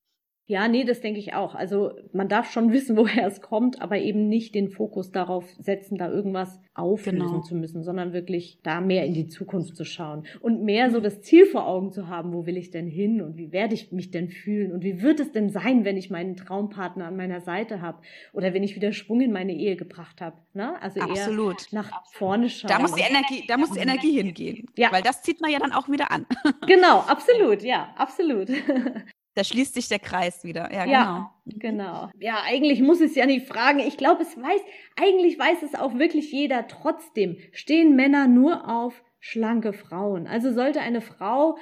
Ja, 0.48 0.68
nee, 0.68 0.84
das 0.84 1.00
denke 1.00 1.18
ich 1.18 1.34
auch. 1.34 1.54
Also 1.56 1.92
man 2.12 2.28
darf 2.28 2.50
schon 2.52 2.72
wissen, 2.72 2.96
woher 2.96 3.26
es 3.26 3.40
kommt, 3.40 3.82
aber 3.82 3.98
eben 3.98 4.28
nicht 4.28 4.54
den 4.54 4.68
Fokus 4.70 5.10
darauf 5.10 5.44
setzen, 5.58 5.98
da 5.98 6.10
irgendwas 6.10 6.60
auflösen 6.74 7.18
Genau. 7.26 7.40
zu 7.40 7.54
müssen, 7.56 7.82
sondern 7.82 8.12
wirklich 8.12 8.58
da 8.62 8.80
mehr 8.80 9.06
in 9.06 9.14
die 9.14 9.26
Zukunft 9.26 9.76
zu 9.76 9.84
schauen 9.84 10.26
und 10.40 10.62
mehr 10.62 10.90
so 10.90 11.00
das 11.00 11.20
Ziel 11.22 11.46
vor 11.46 11.66
Augen 11.66 11.90
zu 11.90 12.08
haben, 12.08 12.32
wo 12.32 12.46
will 12.46 12.56
ich 12.56 12.70
denn 12.70 12.86
hin 12.86 13.22
und 13.22 13.36
wie 13.36 13.50
werde 13.50 13.74
ich 13.74 13.92
mich 13.92 14.10
denn 14.10 14.28
fühlen 14.28 14.72
und 14.72 14.84
wie 14.84 15.02
wird 15.02 15.18
es 15.20 15.32
denn 15.32 15.50
sein, 15.50 15.84
wenn 15.84 15.96
ich 15.96 16.10
meinen 16.10 16.36
Traumpartner 16.36 17.06
an 17.06 17.16
meiner 17.16 17.40
Seite 17.40 17.80
habe 17.80 17.98
oder 18.32 18.54
wenn 18.54 18.62
ich 18.62 18.76
wieder 18.76 18.92
Schwung 18.92 19.20
in 19.22 19.32
meine 19.32 19.54
Ehe 19.54 19.76
gebracht 19.76 20.20
habe. 20.20 20.36
Ne? 20.52 20.80
Also 20.82 21.00
Absolut. 21.00 21.72
eher 21.72 21.82
nach 21.82 22.04
vorne 22.12 22.48
schauen. 22.50 22.68
Da 22.68 22.78
muss 22.78 22.94
die 22.94 23.02
Energie, 23.02 23.44
da 23.48 23.56
muss 23.56 23.72
die 23.72 23.80
Energie 23.80 24.12
hingehen. 24.12 24.66
Ja. 24.76 24.92
Weil 24.92 25.02
das 25.02 25.22
zieht 25.22 25.40
man 25.40 25.50
ja 25.50 25.58
dann 25.58 25.72
auch 25.72 25.88
wieder 25.88 26.10
an. 26.10 26.26
Genau, 26.66 26.98
absolut, 27.06 27.62
ja, 27.62 27.94
absolut. 27.96 28.48
Da 29.36 29.44
schließt 29.44 29.74
sich 29.74 29.88
der 29.88 29.98
Kreis 29.98 30.44
wieder. 30.44 30.72
Ja, 30.72 30.86
Ja, 30.86 31.30
genau. 31.44 31.70
genau. 31.74 32.10
Ja, 32.18 32.38
eigentlich 32.46 32.80
muss 32.80 33.00
ich 33.02 33.10
es 33.10 33.16
ja 33.16 33.26
nicht 33.26 33.46
fragen. 33.46 33.80
Ich 33.80 33.98
glaube, 33.98 34.22
es 34.22 34.34
weiß, 34.36 34.60
eigentlich 34.98 35.38
weiß 35.38 35.62
es 35.62 35.74
auch 35.74 35.94
wirklich 35.94 36.32
jeder. 36.32 36.66
Trotzdem 36.68 37.36
stehen 37.52 37.94
Männer 37.96 38.28
nur 38.28 38.66
auf 38.68 39.02
schlanke 39.20 39.74
Frauen. 39.74 40.26
Also 40.26 40.52
sollte 40.54 40.80
eine 40.80 41.02
Frau 41.02 41.58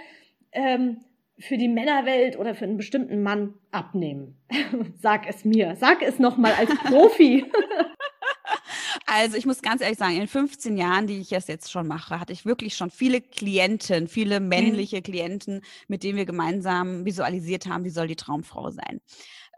ähm, 0.52 0.99
für 1.38 1.57
die 1.57 1.66
Männerwelt 1.69 2.38
oder 2.38 2.54
für 2.54 2.64
einen 2.64 2.76
bestimmten 2.76 3.23
Mann 3.25 3.54
abnehmen. 3.73 4.37
Sag 4.95 5.28
es 5.28 5.45
mir. 5.45 5.75
Sag 5.75 6.00
es 6.02 6.21
nochmal 6.21 6.52
als 6.52 6.71
Profi. 6.85 7.45
Also 9.06 9.37
ich 9.37 9.44
muss 9.44 9.61
ganz 9.61 9.82
ehrlich 9.82 9.99
sagen, 9.99 10.16
in 10.16 10.26
15 10.26 10.76
Jahren, 10.76 11.06
die 11.06 11.18
ich 11.18 11.32
es 11.32 11.46
jetzt 11.46 11.70
schon 11.70 11.87
mache, 11.87 12.18
hatte 12.18 12.32
ich 12.32 12.46
wirklich 12.46 12.76
schon 12.76 12.90
viele 12.90 13.20
Klienten, 13.20 14.08
viele 14.08 14.40
männliche 14.40 15.02
Klienten, 15.02 15.61
mit 15.88 16.02
denen 16.02 16.16
wir 16.16 16.25
gemeinsam 16.25 17.04
visualisiert 17.04 17.66
haben, 17.66 17.84
wie 17.84 17.90
soll 17.90 18.08
die 18.08 18.16
Traumfrau 18.16 18.70
sein. 18.70 19.00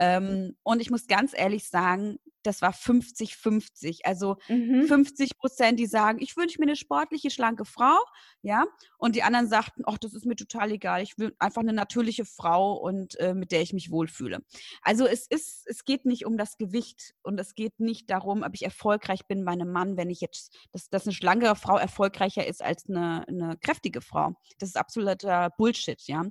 Ähm, 0.00 0.56
und 0.62 0.80
ich 0.80 0.90
muss 0.90 1.06
ganz 1.06 1.32
ehrlich 1.34 1.68
sagen, 1.68 2.18
das 2.46 2.62
war 2.62 2.72
50-50. 2.72 4.00
Also 4.04 4.36
mhm. 4.48 4.86
50 4.86 5.36
Prozent, 5.38 5.78
die 5.78 5.86
sagen, 5.86 6.18
ich 6.20 6.36
wünsche 6.36 6.58
mir 6.58 6.66
eine 6.66 6.76
sportliche, 6.76 7.30
schlanke 7.30 7.64
Frau, 7.64 7.98
ja, 8.42 8.64
und 8.98 9.16
die 9.16 9.22
anderen 9.22 9.48
sagten, 9.48 9.82
ach, 9.86 9.98
das 9.98 10.14
ist 10.14 10.26
mir 10.26 10.36
total 10.36 10.70
egal, 10.70 11.02
ich 11.02 11.18
will 11.18 11.34
einfach 11.38 11.62
eine 11.62 11.72
natürliche 11.72 12.24
Frau 12.24 12.74
und 12.74 13.18
äh, 13.18 13.34
mit 13.34 13.52
der 13.52 13.62
ich 13.62 13.72
mich 13.72 13.90
wohlfühle. 13.90 14.40
Also 14.82 15.06
es 15.06 15.26
ist, 15.26 15.66
es 15.66 15.84
geht 15.84 16.04
nicht 16.04 16.26
um 16.26 16.38
das 16.38 16.56
Gewicht 16.56 17.14
und 17.22 17.38
es 17.40 17.54
geht 17.54 17.78
nicht 17.80 18.10
darum, 18.10 18.42
ob 18.42 18.54
ich 18.54 18.64
erfolgreich 18.64 19.26
bin 19.26 19.44
bei 19.44 19.52
einem 19.52 19.72
Mann, 19.72 19.96
wenn 19.96 20.10
ich 20.10 20.20
jetzt, 20.20 20.56
dass, 20.72 20.88
dass 20.88 21.06
eine 21.06 21.14
schlankere 21.14 21.56
Frau 21.56 21.76
erfolgreicher 21.76 22.46
ist 22.46 22.62
als 22.62 22.88
eine, 22.88 23.26
eine 23.28 23.56
kräftige 23.58 24.00
Frau. 24.00 24.34
Das 24.58 24.68
ist 24.68 24.76
absoluter 24.76 25.50
Bullshit, 25.56 26.00
ja. 26.06 26.24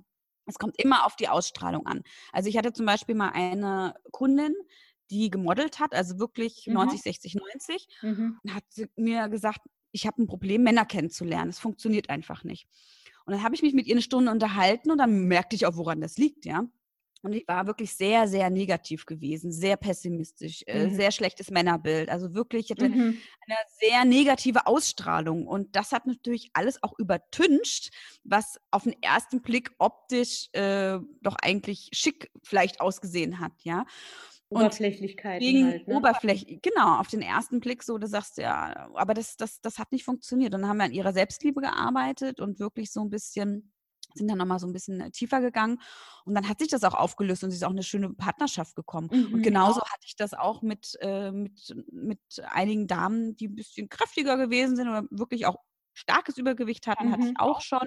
Es 0.45 0.59
kommt 0.59 0.79
immer 0.79 1.05
auf 1.05 1.15
die 1.15 1.27
Ausstrahlung 1.27 1.85
an. 1.87 2.03
Also 2.31 2.49
ich 2.49 2.57
hatte 2.57 2.71
zum 2.71 2.85
Beispiel 2.85 3.15
mal 3.15 3.31
eine 3.33 3.95
Kundin, 4.11 4.53
die 5.09 5.29
gemodelt 5.29 5.79
hat, 5.79 5.93
also 5.93 6.19
wirklich 6.19 6.67
mhm. 6.67 6.73
90, 6.73 7.01
60, 7.01 7.35
90, 7.35 7.87
mhm. 8.01 8.39
hat 8.49 8.63
mir 8.95 9.29
gesagt, 9.29 9.61
ich 9.91 10.05
habe 10.05 10.21
ein 10.21 10.27
Problem, 10.27 10.63
Männer 10.63 10.85
kennenzulernen. 10.85 11.49
Es 11.49 11.59
funktioniert 11.59 12.09
einfach 12.09 12.43
nicht. 12.43 12.67
Und 13.25 13.33
dann 13.33 13.43
habe 13.43 13.55
ich 13.55 13.61
mich 13.61 13.73
mit 13.73 13.87
ihr 13.87 13.95
eine 13.95 14.01
Stunde 14.01 14.31
unterhalten 14.31 14.91
und 14.91 14.97
dann 14.97 15.27
merkte 15.27 15.55
ich 15.55 15.65
auch, 15.65 15.77
woran 15.77 16.01
das 16.01 16.17
liegt, 16.17 16.45
ja. 16.45 16.67
Und 17.25 17.33
ich 17.33 17.47
war 17.47 17.65
wirklich 17.65 17.91
sehr, 17.95 18.27
sehr 18.27 18.51
negativ 18.51 19.07
gewesen, 19.07 19.51
sehr 19.51 19.77
pessimistisch, 19.77 20.61
äh, 20.67 20.85
mhm. 20.85 20.93
sehr 20.93 21.11
schlechtes 21.11 21.49
Männerbild. 21.49 22.07
Also 22.09 22.35
wirklich, 22.35 22.65
ich 22.65 22.71
hatte 22.71 22.87
mhm. 22.87 23.17
eine 23.47 23.57
sehr 23.79 24.05
negative 24.05 24.67
Ausstrahlung. 24.67 25.47
Und 25.47 25.75
das 25.75 25.91
hat 25.91 26.05
natürlich 26.05 26.51
alles 26.53 26.83
auch 26.83 26.93
übertüncht, 26.99 27.89
was 28.23 28.59
auf 28.69 28.83
den 28.83 29.01
ersten 29.01 29.41
Blick 29.41 29.71
optisch 29.79 30.49
äh, 30.53 30.99
doch 31.21 31.35
eigentlich 31.41 31.89
schick 31.93 32.29
vielleicht 32.43 32.79
ausgesehen 32.79 33.39
hat, 33.39 33.53
ja. 33.63 33.85
Oberflächlichkeit. 34.49 35.41
Wegen 35.41 35.65
halt, 35.65 35.87
ne? 35.87 35.95
Oberfläch, 35.95 36.59
genau, 36.61 36.99
auf 36.99 37.07
den 37.07 37.21
ersten 37.21 37.59
Blick 37.59 37.83
so, 37.83 37.97
du 37.97 38.07
sagst 38.07 38.37
ja, 38.37 38.89
aber 38.93 39.13
das, 39.13 39.37
das, 39.37 39.59
das 39.61 39.79
hat 39.79 39.91
nicht 39.91 40.05
funktioniert. 40.05 40.53
Und 40.53 40.61
dann 40.61 40.69
haben 40.69 40.77
wir 40.77 40.85
an 40.85 40.91
ihrer 40.91 41.13
Selbstliebe 41.13 41.61
gearbeitet 41.61 42.39
und 42.39 42.59
wirklich 42.59 42.91
so 42.91 43.01
ein 43.01 43.09
bisschen 43.09 43.71
sind 44.13 44.29
dann 44.29 44.37
nochmal 44.37 44.59
so 44.59 44.67
ein 44.67 44.73
bisschen 44.73 45.01
äh, 45.01 45.11
tiefer 45.11 45.41
gegangen 45.41 45.79
und 46.25 46.35
dann 46.35 46.47
hat 46.47 46.59
sich 46.59 46.69
das 46.69 46.83
auch 46.83 46.93
aufgelöst 46.93 47.43
und 47.43 47.51
sie 47.51 47.57
ist 47.57 47.63
auch 47.63 47.71
eine 47.71 47.83
schöne 47.83 48.13
Partnerschaft 48.13 48.75
gekommen. 48.75 49.09
Mhm. 49.11 49.33
Und 49.33 49.41
genauso 49.41 49.81
hatte 49.81 50.05
ich 50.05 50.15
das 50.15 50.33
auch 50.33 50.61
mit, 50.61 50.97
äh, 51.01 51.31
mit, 51.31 51.75
mit 51.91 52.19
einigen 52.45 52.87
Damen, 52.87 53.35
die 53.35 53.47
ein 53.47 53.55
bisschen 53.55 53.89
kräftiger 53.89 54.37
gewesen 54.37 54.75
sind 54.75 54.87
oder 54.87 55.03
wirklich 55.11 55.45
auch 55.45 55.57
starkes 55.95 56.37
Übergewicht 56.37 56.87
hatten, 56.87 57.07
mhm. 57.07 57.11
hatte 57.11 57.23
ich 57.23 57.29
mhm. 57.29 57.37
auch 57.37 57.61
schon. 57.61 57.85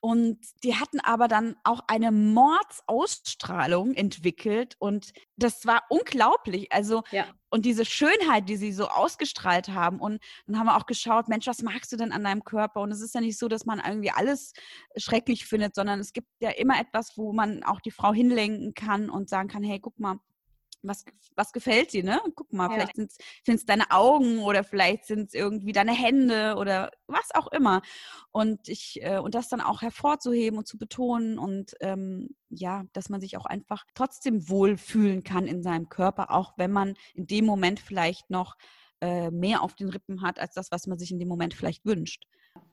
Und 0.00 0.38
die 0.62 0.76
hatten 0.76 1.00
aber 1.00 1.26
dann 1.26 1.56
auch 1.64 1.80
eine 1.88 2.12
Mordsausstrahlung 2.12 3.94
entwickelt 3.94 4.76
und 4.78 5.12
das 5.36 5.66
war 5.66 5.82
unglaublich. 5.88 6.72
Also, 6.72 7.02
ja. 7.10 7.26
und 7.50 7.66
diese 7.66 7.84
Schönheit, 7.84 8.48
die 8.48 8.56
sie 8.56 8.72
so 8.72 8.88
ausgestrahlt 8.88 9.70
haben. 9.70 9.98
Und 9.98 10.22
dann 10.46 10.58
haben 10.58 10.66
wir 10.66 10.76
auch 10.76 10.86
geschaut, 10.86 11.28
Mensch, 11.28 11.46
was 11.48 11.62
magst 11.62 11.90
du 11.90 11.96
denn 11.96 12.12
an 12.12 12.22
deinem 12.22 12.44
Körper? 12.44 12.80
Und 12.80 12.92
es 12.92 13.00
ist 13.00 13.14
ja 13.14 13.20
nicht 13.20 13.38
so, 13.38 13.48
dass 13.48 13.66
man 13.66 13.82
irgendwie 13.84 14.12
alles 14.12 14.52
schrecklich 14.96 15.46
findet, 15.46 15.74
sondern 15.74 15.98
es 15.98 16.12
gibt 16.12 16.28
ja 16.40 16.50
immer 16.50 16.80
etwas, 16.80 17.16
wo 17.16 17.32
man 17.32 17.64
auch 17.64 17.80
die 17.80 17.90
Frau 17.90 18.12
hinlenken 18.12 18.74
kann 18.74 19.10
und 19.10 19.28
sagen 19.28 19.48
kann, 19.48 19.64
hey, 19.64 19.80
guck 19.80 19.98
mal, 19.98 20.20
was, 20.82 21.04
was 21.34 21.52
gefällt 21.52 21.92
dir, 21.92 22.04
ne? 22.04 22.20
Guck 22.34 22.52
mal, 22.52 22.68
ja. 22.68 22.74
vielleicht 22.74 22.96
sind 22.96 23.12
es 23.46 23.66
deine 23.66 23.90
Augen 23.90 24.38
oder 24.40 24.64
vielleicht 24.64 25.06
sind 25.06 25.28
es 25.28 25.34
irgendwie 25.34 25.72
deine 25.72 25.92
Hände 25.92 26.56
oder 26.56 26.90
was 27.06 27.34
auch 27.34 27.48
immer. 27.52 27.82
Und 28.30 28.68
ich, 28.68 29.00
äh, 29.02 29.18
und 29.18 29.34
das 29.34 29.48
dann 29.48 29.60
auch 29.60 29.82
hervorzuheben 29.82 30.58
und 30.58 30.66
zu 30.66 30.78
betonen 30.78 31.38
und 31.38 31.74
ähm, 31.80 32.30
ja, 32.50 32.84
dass 32.92 33.08
man 33.08 33.20
sich 33.20 33.36
auch 33.36 33.46
einfach 33.46 33.84
trotzdem 33.94 34.48
wohlfühlen 34.48 35.24
kann 35.24 35.46
in 35.46 35.62
seinem 35.62 35.88
Körper, 35.88 36.30
auch 36.30 36.54
wenn 36.56 36.70
man 36.70 36.94
in 37.14 37.26
dem 37.26 37.44
Moment 37.44 37.80
vielleicht 37.80 38.30
noch 38.30 38.56
äh, 39.00 39.30
mehr 39.30 39.62
auf 39.62 39.74
den 39.74 39.88
Rippen 39.88 40.22
hat, 40.22 40.38
als 40.38 40.54
das, 40.54 40.70
was 40.70 40.86
man 40.86 40.98
sich 40.98 41.10
in 41.10 41.18
dem 41.18 41.28
Moment 41.28 41.54
vielleicht 41.54 41.84
wünscht. 41.84 42.24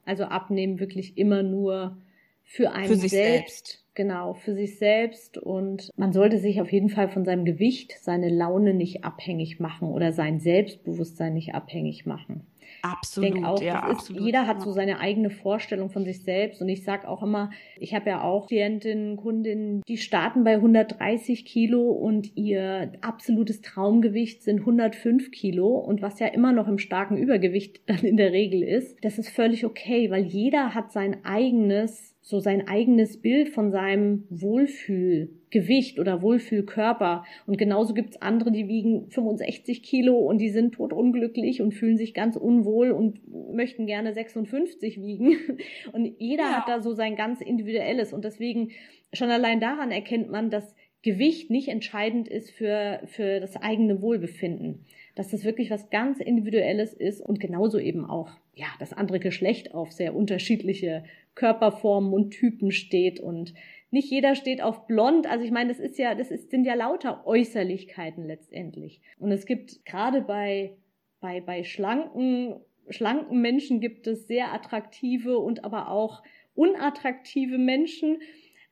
Also 0.06 0.26
abnehmen 0.26 0.80
wirklich 0.80 1.18
immer 1.18 1.44
nur 1.44 2.02
für 2.44 2.72
einen 2.72 2.88
für 2.88 2.96
sich 2.96 3.12
selbst. 3.12 3.68
selbst. 3.68 3.85
Genau, 3.96 4.34
für 4.34 4.54
sich 4.54 4.78
selbst. 4.78 5.38
Und 5.38 5.90
man 5.96 6.12
sollte 6.12 6.38
sich 6.38 6.60
auf 6.62 6.72
jeden 6.72 6.90
Fall 6.90 7.08
von 7.08 7.24
seinem 7.24 7.46
Gewicht, 7.46 7.94
seine 8.02 8.30
Laune 8.30 8.74
nicht 8.74 9.06
abhängig 9.06 9.60
machen 9.60 9.90
oder 9.90 10.12
sein 10.12 10.40
Selbstbewusstsein 10.40 11.34
nicht 11.34 11.56
abhängig 11.56 12.06
machen. 12.06 12.46
Absolut. 12.82 13.28
Ich 13.28 13.34
denke 13.34 13.50
auch, 13.50 13.62
ja, 13.62 13.88
ist, 13.88 14.00
absolut. 14.00 14.22
jeder 14.22 14.48
hat 14.48 14.62
so 14.62 14.72
seine 14.72 15.00
eigene 15.00 15.30
Vorstellung 15.30 15.90
von 15.90 16.04
sich 16.04 16.24
selbst. 16.24 16.62
Und 16.62 16.70
ich 16.70 16.84
sage 16.84 17.08
auch 17.08 17.24
immer, 17.24 17.52
ich 17.80 17.96
habe 17.96 18.10
ja 18.10 18.22
auch 18.22 18.48
Klientinnen, 18.48 19.18
Kundinnen, 19.18 19.82
die 19.88 19.98
starten 19.98 20.44
bei 20.44 20.56
130 20.56 21.46
Kilo 21.46 21.90
und 21.90 22.36
ihr 22.36 22.92
absolutes 23.02 23.62
Traumgewicht 23.62 24.44
sind 24.44 24.60
105 24.60 25.32
Kilo. 25.32 25.68
Und 25.68 26.02
was 26.02 26.20
ja 26.20 26.28
immer 26.28 26.52
noch 26.52 26.68
im 26.68 26.80
starken 26.80 27.18
Übergewicht 27.18 27.82
dann 27.88 28.00
in 28.00 28.18
der 28.18 28.34
Regel 28.34 28.62
ist, 28.62 28.98
das 29.04 29.18
ist 29.18 29.30
völlig 29.30 29.66
okay, 29.66 30.12
weil 30.12 30.24
jeder 30.24 30.76
hat 30.76 30.92
sein 30.92 31.24
eigenes 31.24 32.15
so 32.28 32.40
sein 32.40 32.68
eigenes 32.68 33.22
Bild 33.22 33.50
von 33.50 33.70
seinem 33.70 34.24
Wohlfühlgewicht 34.32 36.00
oder 36.00 36.24
Wohlfühlkörper. 36.24 37.24
Und 37.46 37.60
genauso 37.60 37.94
gibt's 37.94 38.20
andere, 38.20 38.52
die 38.52 38.68
wiegen 38.68 39.12
65 39.12 39.84
Kilo 39.84 40.18
und 40.18 40.40
die 40.40 40.50
sind 40.50 40.74
totunglücklich 40.74 41.62
und 41.62 41.76
fühlen 41.76 41.98
sich 41.98 42.16
ganz 42.16 42.36
unwohl 42.36 42.90
und 42.90 43.20
möchten 43.54 43.86
gerne 43.86 44.12
56 44.12 45.00
wiegen. 45.04 45.38
Und 45.94 46.16
jeder 46.18 46.44
ja. 46.46 46.52
hat 46.54 46.68
da 46.68 46.82
so 46.82 46.94
sein 46.94 47.16
ganz 47.16 47.42
individuelles. 47.42 48.12
Und 48.12 48.26
deswegen 48.26 48.72
schon 49.14 49.30
allein 49.30 49.60
daran 49.60 49.92
erkennt 49.92 50.32
man, 50.32 50.50
dass 50.50 50.76
Gewicht 51.04 51.52
nicht 51.52 51.68
entscheidend 51.68 52.28
ist 52.28 52.50
für, 52.50 53.02
für 53.06 53.40
das 53.40 53.56
eigene 53.56 54.02
Wohlbefinden. 54.02 54.84
Dass 55.16 55.30
das 55.30 55.46
wirklich 55.46 55.72
was 55.72 55.90
ganz 55.90 56.20
Individuelles 56.20 56.94
ist 56.94 57.22
und 57.22 57.40
genauso 57.40 57.80
eben 57.80 58.06
auch, 58.06 58.32
ja, 58.54 58.68
das 58.80 58.94
andere 58.94 59.20
Geschlecht 59.20 59.74
auf 59.74 59.92
sehr 59.92 60.16
unterschiedliche 60.16 61.06
Körperformen 61.36 62.14
und 62.14 62.32
Typen 62.32 62.72
steht 62.72 63.20
und 63.20 63.54
nicht 63.92 64.12
jeder 64.12 64.36
steht 64.36 64.62
auf 64.62 64.88
blond. 64.88 65.26
Also 65.26 65.46
ich 65.46 65.52
meine, 65.52 65.70
das 65.70 65.80
ist 65.80 65.98
ja, 65.98 66.16
das 66.16 66.32
ist, 66.32 66.52
sind 66.52 66.66
ja 66.66 66.74
lauter 66.74 67.26
Äußerlichkeiten 67.26 68.26
letztendlich. 68.26 69.02
Und 69.20 69.32
es 69.32 69.46
gibt 69.46 69.86
gerade 69.86 70.22
bei, 70.22 70.76
bei, 71.22 71.40
bei 71.40 71.64
schlanken, 71.64 72.56
schlanken 72.90 73.42
Menschen 73.42 73.80
gibt 73.80 74.08
es 74.08 74.28
sehr 74.28 74.54
attraktive 74.54 75.38
und 75.40 75.64
aber 75.64 75.90
auch 75.90 76.24
unattraktive 76.56 77.58
Menschen. 77.58 78.20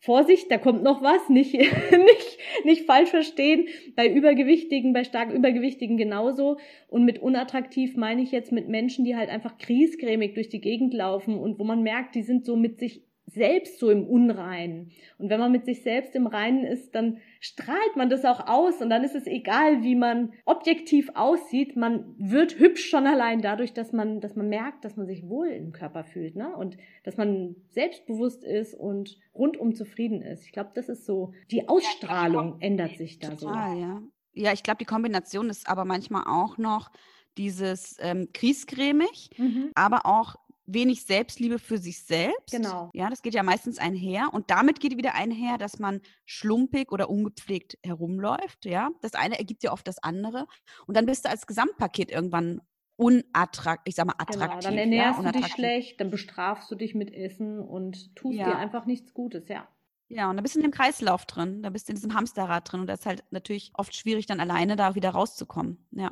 Vorsicht, 0.04 0.52
da 0.52 0.58
kommt 0.58 0.84
noch 0.84 1.02
was, 1.02 1.30
nicht, 1.30 1.54
nicht, 1.54 2.38
nicht 2.66 2.86
falsch 2.86 3.10
verstehen. 3.10 3.70
Bei 3.96 4.06
Übergewichtigen, 4.06 4.92
bei 4.92 5.06
stark 5.06 5.32
Übergewichtigen 5.32 5.96
genauso. 5.96 6.58
Und 6.90 7.06
mit 7.06 7.20
unattraktiv 7.20 7.96
meine 7.96 8.22
ich 8.22 8.34
jetzt 8.34 8.52
mit 8.52 8.68
Menschen, 8.68 9.06
die 9.06 9.16
halt 9.16 9.30
einfach 9.30 9.58
kriesgrämig 9.58 10.34
durch 10.34 10.50
die 10.50 10.60
Gegend 10.60 10.94
laufen 10.94 11.38
und 11.38 11.58
wo 11.58 11.64
man 11.64 11.84
merkt, 11.84 12.16
die 12.16 12.22
sind 12.22 12.44
so 12.46 12.58
mit 12.58 12.80
sich 12.80 13.06
selbst 13.26 13.80
so 13.80 13.90
im 13.90 14.06
Unreinen. 14.06 14.92
Und 15.18 15.30
wenn 15.30 15.40
man 15.40 15.52
mit 15.52 15.66
sich 15.66 15.82
selbst 15.82 16.16
im 16.16 16.28
Reinen 16.28 16.66
ist, 16.66 16.94
dann 16.94 17.18
strahlt 17.40 17.96
man 17.96 18.10
das 18.10 18.26
auch 18.26 18.48
aus 18.48 18.82
und 18.82 18.90
dann 18.90 19.04
ist 19.04 19.16
es 19.16 19.28
egal, 19.28 19.82
wie 19.82 19.96
man 19.96 20.34
objektiv 20.46 21.10
aussieht. 21.16 21.76
Man 21.76 22.16
wird 22.18 22.60
hübsch 22.60 22.90
schon 22.90 23.08
allein 23.08 23.42
dadurch, 23.42 23.74
dass 23.74 23.92
man, 23.92 24.20
dass 24.20 24.36
man 24.36 24.50
merkt, 24.50 24.86
dass 24.86 24.98
man 24.98 25.08
sich 25.08 25.28
wohl 25.28 25.48
im 25.48 25.72
Körper 25.72 26.04
fühlt, 26.04 26.36
ne? 26.36 26.56
Und 26.56 26.78
dass 27.04 27.18
man 27.18 27.56
selbstbewusst 27.70 28.44
ist 28.44 28.76
und 28.76 29.18
rundum 29.34 29.74
zufrieden 29.74 30.22
ist. 30.22 30.46
Ich 30.46 30.52
glaube, 30.52 30.72
das 30.76 30.90
ist 30.90 31.06
so, 31.06 31.34
die 31.50 31.68
Ausstrahlung 31.68 32.58
ändert 32.60 32.98
sich 32.98 33.20
da 33.20 33.30
total, 33.30 33.76
so. 33.76 33.80
Ja, 33.80 34.02
ja 34.34 34.54
ich 34.54 34.64
glaube, 34.64 34.78
die 34.80 34.86
Kombination 34.86 35.50
ist 35.50 35.68
aber 35.68 35.86
manchmal 35.86 36.24
auch 36.28 36.58
noch 36.58 36.92
dieses 37.38 37.98
ähm, 38.00 38.30
kriesgrämig, 38.34 39.32
mhm. 39.38 39.72
aber 39.76 40.06
auch 40.06 40.36
wenig 40.66 41.06
Selbstliebe 41.06 41.60
für 41.60 41.78
sich 41.78 42.04
selbst. 42.04 42.52
Genau. 42.52 42.90
Ja, 42.94 43.10
das 43.10 43.22
geht 43.22 43.34
ja 43.34 43.44
meistens 43.44 43.78
einher. 43.78 44.30
Und 44.34 44.50
damit 44.50 44.80
geht 44.80 44.98
wieder 44.98 45.16
einher, 45.16 45.58
dass 45.58 45.80
man 45.80 46.02
schlumpig 46.26 46.92
oder 46.92 47.10
ungepflegt 47.10 47.78
herumläuft. 47.84 48.66
Ja, 48.66 48.90
das 49.02 49.14
eine 49.14 49.38
ergibt 49.38 49.64
ja 49.64 49.72
oft 49.72 49.88
das 49.88 50.02
andere. 50.02 50.48
Und 50.88 50.96
dann 50.96 51.06
bist 51.06 51.26
du 51.26 51.30
als 51.30 51.48
Gesamtpaket 51.48 52.12
irgendwann 52.12 52.62
unattraktiv, 52.96 53.84
ich 53.86 53.96
sag 53.96 54.06
mal 54.06 54.16
attraktiv. 54.18 54.60
Genau, 54.60 54.62
dann 54.62 54.78
ernährst 54.78 55.22
ja, 55.22 55.32
du 55.32 55.40
dich 55.40 55.48
schlecht, 55.48 56.00
dann 56.00 56.12
bestrafst 56.12 56.70
du 56.72 56.76
dich 56.76 56.94
mit 56.94 57.12
Essen 57.12 57.60
und 57.60 58.16
tust 58.16 58.38
ja. 58.38 58.46
dir 58.46 58.58
einfach 58.58 58.86
nichts 58.86 59.14
Gutes, 59.14 59.48
ja. 59.50 59.68
Ja, 60.10 60.30
und 60.30 60.38
da 60.38 60.42
bist 60.42 60.56
du 60.56 60.60
in 60.60 60.64
dem 60.64 60.72
Kreislauf 60.72 61.26
drin, 61.26 61.64
da 61.64 61.70
bist 61.72 61.88
du 61.88 61.92
in 61.92 61.96
diesem 61.96 62.14
Hamsterrad 62.14 62.72
drin 62.72 62.82
und 62.82 62.88
das 62.88 63.00
ist 63.00 63.06
halt 63.06 63.24
natürlich 63.32 63.72
oft 63.74 63.96
schwierig, 63.96 64.28
dann 64.28 64.40
alleine 64.40 64.76
da 64.76 64.96
wieder 64.96 65.10
rauszukommen. 65.10 65.88
Ja. 65.92 66.12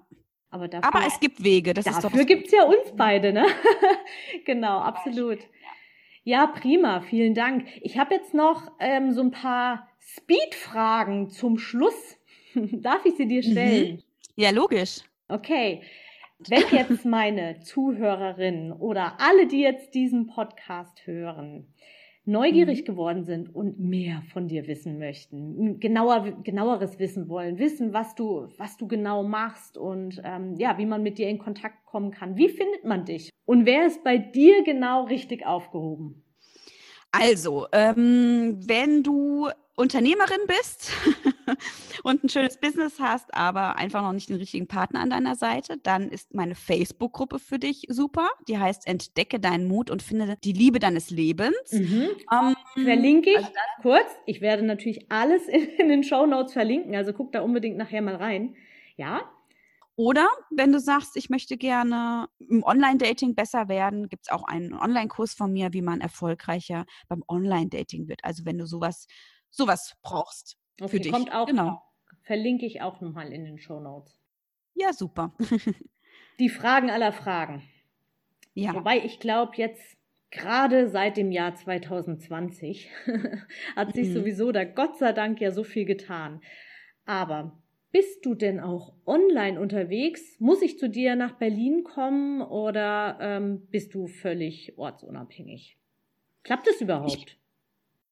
Aber, 0.51 0.67
dafür, 0.67 0.93
Aber 0.93 1.07
es 1.07 1.19
gibt 1.19 1.43
Wege. 1.43 1.73
Das 1.73 1.85
dafür 1.85 2.25
gibt 2.25 2.47
es 2.47 2.51
ja 2.51 2.63
uns 2.63 2.93
beide, 2.95 3.31
ne? 3.31 3.45
genau, 4.45 4.79
absolut. 4.79 5.39
Ja, 6.23 6.45
prima, 6.45 6.99
vielen 7.01 7.33
Dank. 7.33 7.67
Ich 7.81 7.97
habe 7.97 8.13
jetzt 8.13 8.33
noch 8.33 8.71
ähm, 8.79 9.13
so 9.13 9.21
ein 9.21 9.31
paar 9.31 9.87
Speed-Fragen 9.99 11.29
zum 11.29 11.57
Schluss. 11.57 12.17
Darf 12.53 13.05
ich 13.05 13.15
sie 13.15 13.27
dir 13.27 13.41
mhm. 13.43 13.51
stellen? 13.51 13.91
Mhm. 13.93 14.03
Ja, 14.35 14.49
logisch. 14.51 15.01
Okay. 15.29 15.81
Wenn 16.47 16.63
jetzt 16.71 17.05
meine 17.05 17.61
Zuhörerinnen 17.61 18.73
oder 18.73 19.19
alle, 19.19 19.47
die 19.47 19.61
jetzt 19.61 19.95
diesen 19.95 20.27
Podcast 20.27 21.07
hören, 21.07 21.73
neugierig 22.25 22.81
mhm. 22.81 22.85
geworden 22.85 23.23
sind 23.23 23.53
und 23.55 23.79
mehr 23.79 24.21
von 24.31 24.47
dir 24.47 24.67
wissen 24.67 24.99
möchten, 24.99 25.79
genauer, 25.79 26.31
genaueres 26.43 26.99
wissen 26.99 27.29
wollen, 27.29 27.57
wissen, 27.57 27.93
was 27.93 28.15
du, 28.15 28.47
was 28.57 28.77
du 28.77 28.87
genau 28.87 29.23
machst 29.23 29.77
und 29.77 30.21
ähm, 30.23 30.55
ja, 30.57 30.77
wie 30.77 30.85
man 30.85 31.03
mit 31.03 31.17
dir 31.17 31.29
in 31.29 31.39
Kontakt 31.39 31.85
kommen 31.85 32.11
kann. 32.11 32.37
Wie 32.37 32.49
findet 32.49 32.85
man 32.85 33.05
dich? 33.05 33.29
Und 33.45 33.65
wer 33.65 33.87
ist 33.87 34.03
bei 34.03 34.17
dir 34.17 34.63
genau 34.63 35.05
richtig 35.05 35.45
aufgehoben? 35.45 36.23
Also, 37.11 37.67
ähm, 37.73 38.59
wenn 38.65 39.03
du 39.03 39.49
Unternehmerin 39.75 40.39
bist 40.47 40.93
und 42.03 42.23
ein 42.23 42.29
schönes 42.29 42.59
Business 42.59 42.99
hast, 42.99 43.33
aber 43.33 43.77
einfach 43.77 44.01
noch 44.01 44.13
nicht 44.13 44.29
den 44.29 44.37
richtigen 44.37 44.67
Partner 44.67 45.01
an 45.01 45.09
deiner 45.09 45.35
Seite, 45.35 45.77
dann 45.81 46.09
ist 46.09 46.33
meine 46.33 46.55
Facebook-Gruppe 46.55 47.39
für 47.39 47.59
dich 47.59 47.85
super. 47.89 48.29
Die 48.47 48.57
heißt 48.57 48.87
Entdecke 48.87 49.39
deinen 49.39 49.67
Mut 49.67 49.89
und 49.89 50.01
finde 50.01 50.37
die 50.43 50.53
Liebe 50.53 50.79
deines 50.79 51.09
Lebens. 51.09 51.71
Mhm. 51.71 52.09
Ähm, 52.31 52.55
Verlinke 52.83 53.31
ich 53.31 53.37
also 53.37 53.51
kurz. 53.81 54.09
Ich 54.25 54.41
werde 54.41 54.63
natürlich 54.63 55.11
alles 55.11 55.47
in, 55.47 55.63
in 55.77 55.89
den 55.89 56.03
Show 56.03 56.25
Notes 56.25 56.53
verlinken, 56.53 56.95
also 56.95 57.13
guck 57.13 57.31
da 57.31 57.41
unbedingt 57.41 57.77
nachher 57.77 58.01
mal 58.01 58.15
rein. 58.15 58.55
Ja, 58.97 59.21
oder 59.95 60.29
wenn 60.49 60.71
du 60.71 60.79
sagst, 60.79 61.15
ich 61.15 61.29
möchte 61.29 61.57
gerne 61.57 62.27
im 62.39 62.63
Online-Dating 62.63 63.35
besser 63.35 63.67
werden, 63.67 64.09
gibt 64.09 64.25
es 64.25 64.31
auch 64.31 64.43
einen 64.43 64.73
Online-Kurs 64.73 65.33
von 65.33 65.51
mir, 65.51 65.73
wie 65.73 65.81
man 65.81 66.01
erfolgreicher 66.01 66.85
beim 67.07 67.23
Online-Dating 67.27 68.07
wird. 68.07 68.23
Also 68.23 68.45
wenn 68.45 68.57
du 68.57 68.65
sowas 68.65 69.05
sowas 69.51 69.93
brauchst 70.01 70.57
okay, 70.81 70.97
für 70.97 70.99
dich. 70.99 71.11
Kommt 71.11 71.33
auch, 71.33 71.47
genau. 71.47 71.81
Verlinke 72.23 72.65
ich 72.65 72.81
auch 72.81 73.01
nochmal 73.01 73.31
in 73.33 73.45
den 73.45 73.57
Show 73.57 73.79
Notes. 73.79 74.19
Ja, 74.73 74.93
super. 74.93 75.33
Die 76.39 76.49
Fragen 76.49 76.89
aller 76.89 77.11
Fragen. 77.11 77.63
Ja. 78.53 78.73
Wobei 78.73 78.99
ich 78.99 79.19
glaube, 79.19 79.53
jetzt 79.55 79.97
gerade 80.29 80.89
seit 80.89 81.17
dem 81.17 81.31
Jahr 81.31 81.55
2020 81.55 82.89
hat 83.75 83.93
sich 83.93 84.09
mhm. 84.09 84.13
sowieso 84.13 84.51
da 84.51 84.63
Gott 84.63 84.97
sei 84.97 85.13
Dank 85.13 85.39
ja 85.41 85.51
so 85.51 85.63
viel 85.63 85.85
getan. 85.85 86.41
Aber 87.05 87.61
bist 87.91 88.25
du 88.25 88.35
denn 88.35 88.59
auch 88.59 88.93
online 89.05 89.59
unterwegs? 89.59 90.39
Muss 90.39 90.61
ich 90.61 90.79
zu 90.79 90.89
dir 90.89 91.15
nach 91.15 91.37
Berlin 91.37 91.83
kommen 91.83 92.41
oder 92.41 93.17
ähm, 93.19 93.67
bist 93.69 93.93
du 93.93 94.07
völlig 94.07 94.77
ortsunabhängig? 94.77 95.77
Klappt 96.43 96.67
es 96.67 96.81
überhaupt? 96.81 97.13
Ich, 97.13 97.37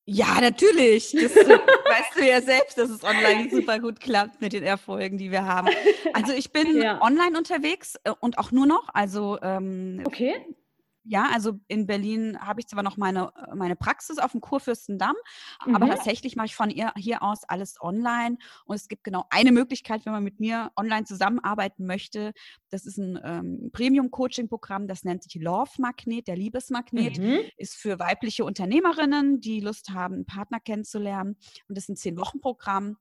ja, 0.10 0.42
natürlich. 0.42 1.12
Das 1.12 1.36
weißt 1.36 2.16
du 2.16 2.26
ja 2.26 2.42
selbst, 2.42 2.78
dass 2.78 2.90
es 2.90 3.04
online 3.04 3.50
super 3.52 3.80
gut 3.80 4.00
klappt 4.00 4.42
mit 4.42 4.54
den 4.54 4.64
Erfolgen, 4.64 5.18
die 5.18 5.32
wir 5.32 5.46
haben. 5.46 5.70
Also 6.14 6.34
ich 6.34 6.52
bin 6.52 6.82
ja. 6.82 7.02
online 7.02 7.38
unterwegs 7.38 7.96
äh, 8.04 8.12
und 8.20 8.38
auch 8.38 8.52
nur 8.52 8.66
noch. 8.66 8.90
Also 8.94 9.38
ähm, 9.42 10.02
okay. 10.06 10.36
Ja, 11.10 11.28
also 11.34 11.60
in 11.68 11.88
Berlin 11.88 12.38
habe 12.40 12.60
ich 12.60 12.68
zwar 12.68 12.84
noch 12.84 12.96
meine, 12.96 13.34
meine 13.56 13.76
Praxis 13.76 14.20
auf 14.20 14.34
dem 14.34 14.42
Kurfürstendamm, 14.42 15.16
mhm. 15.66 15.76
aber 15.76 15.88
tatsächlich 15.88 16.36
mache 16.36 16.46
ich 16.46 16.56
von 16.56 16.70
ihr, 16.70 16.94
hier 16.96 17.24
aus 17.24 17.44
alles 17.46 17.82
online. 17.82 18.38
Und 18.66 18.76
es 18.76 18.88
gibt 18.88 19.04
genau 19.04 19.26
eine 19.32 19.52
Möglichkeit, 19.52 20.06
wenn 20.06 20.14
man 20.14 20.24
mit 20.24 20.40
mir 20.40 20.72
online 20.76 21.06
zusammenarbeiten 21.06 21.88
möchte. 21.88 22.32
Das 22.70 22.86
ist 22.86 23.00
ein 23.00 23.20
ähm, 23.24 23.72
Premium-Coaching-Programm, 23.74 24.86
das 24.86 25.04
nennt 25.04 25.24
sich 25.24 25.34
Love 25.42 25.72
Magnet, 25.80 26.28
der 26.28 26.38
Liebesmagnet. 26.38 27.18
Mhm. 27.18 27.40
Ist 27.58 27.76
für 27.76 27.98
weibliche 27.98 28.46
Unternehmerinnen, 28.46 29.42
die 29.42 29.62
Lust 29.62 29.90
haben, 29.90 30.14
einen 30.14 30.26
Partner 30.28 30.60
kennenzulernen. 30.60 31.38
Und 31.68 31.76
das 31.76 31.86
ist 31.86 31.90
ein 31.90 31.96
Zehn-Wochen-Programm. 31.96 32.98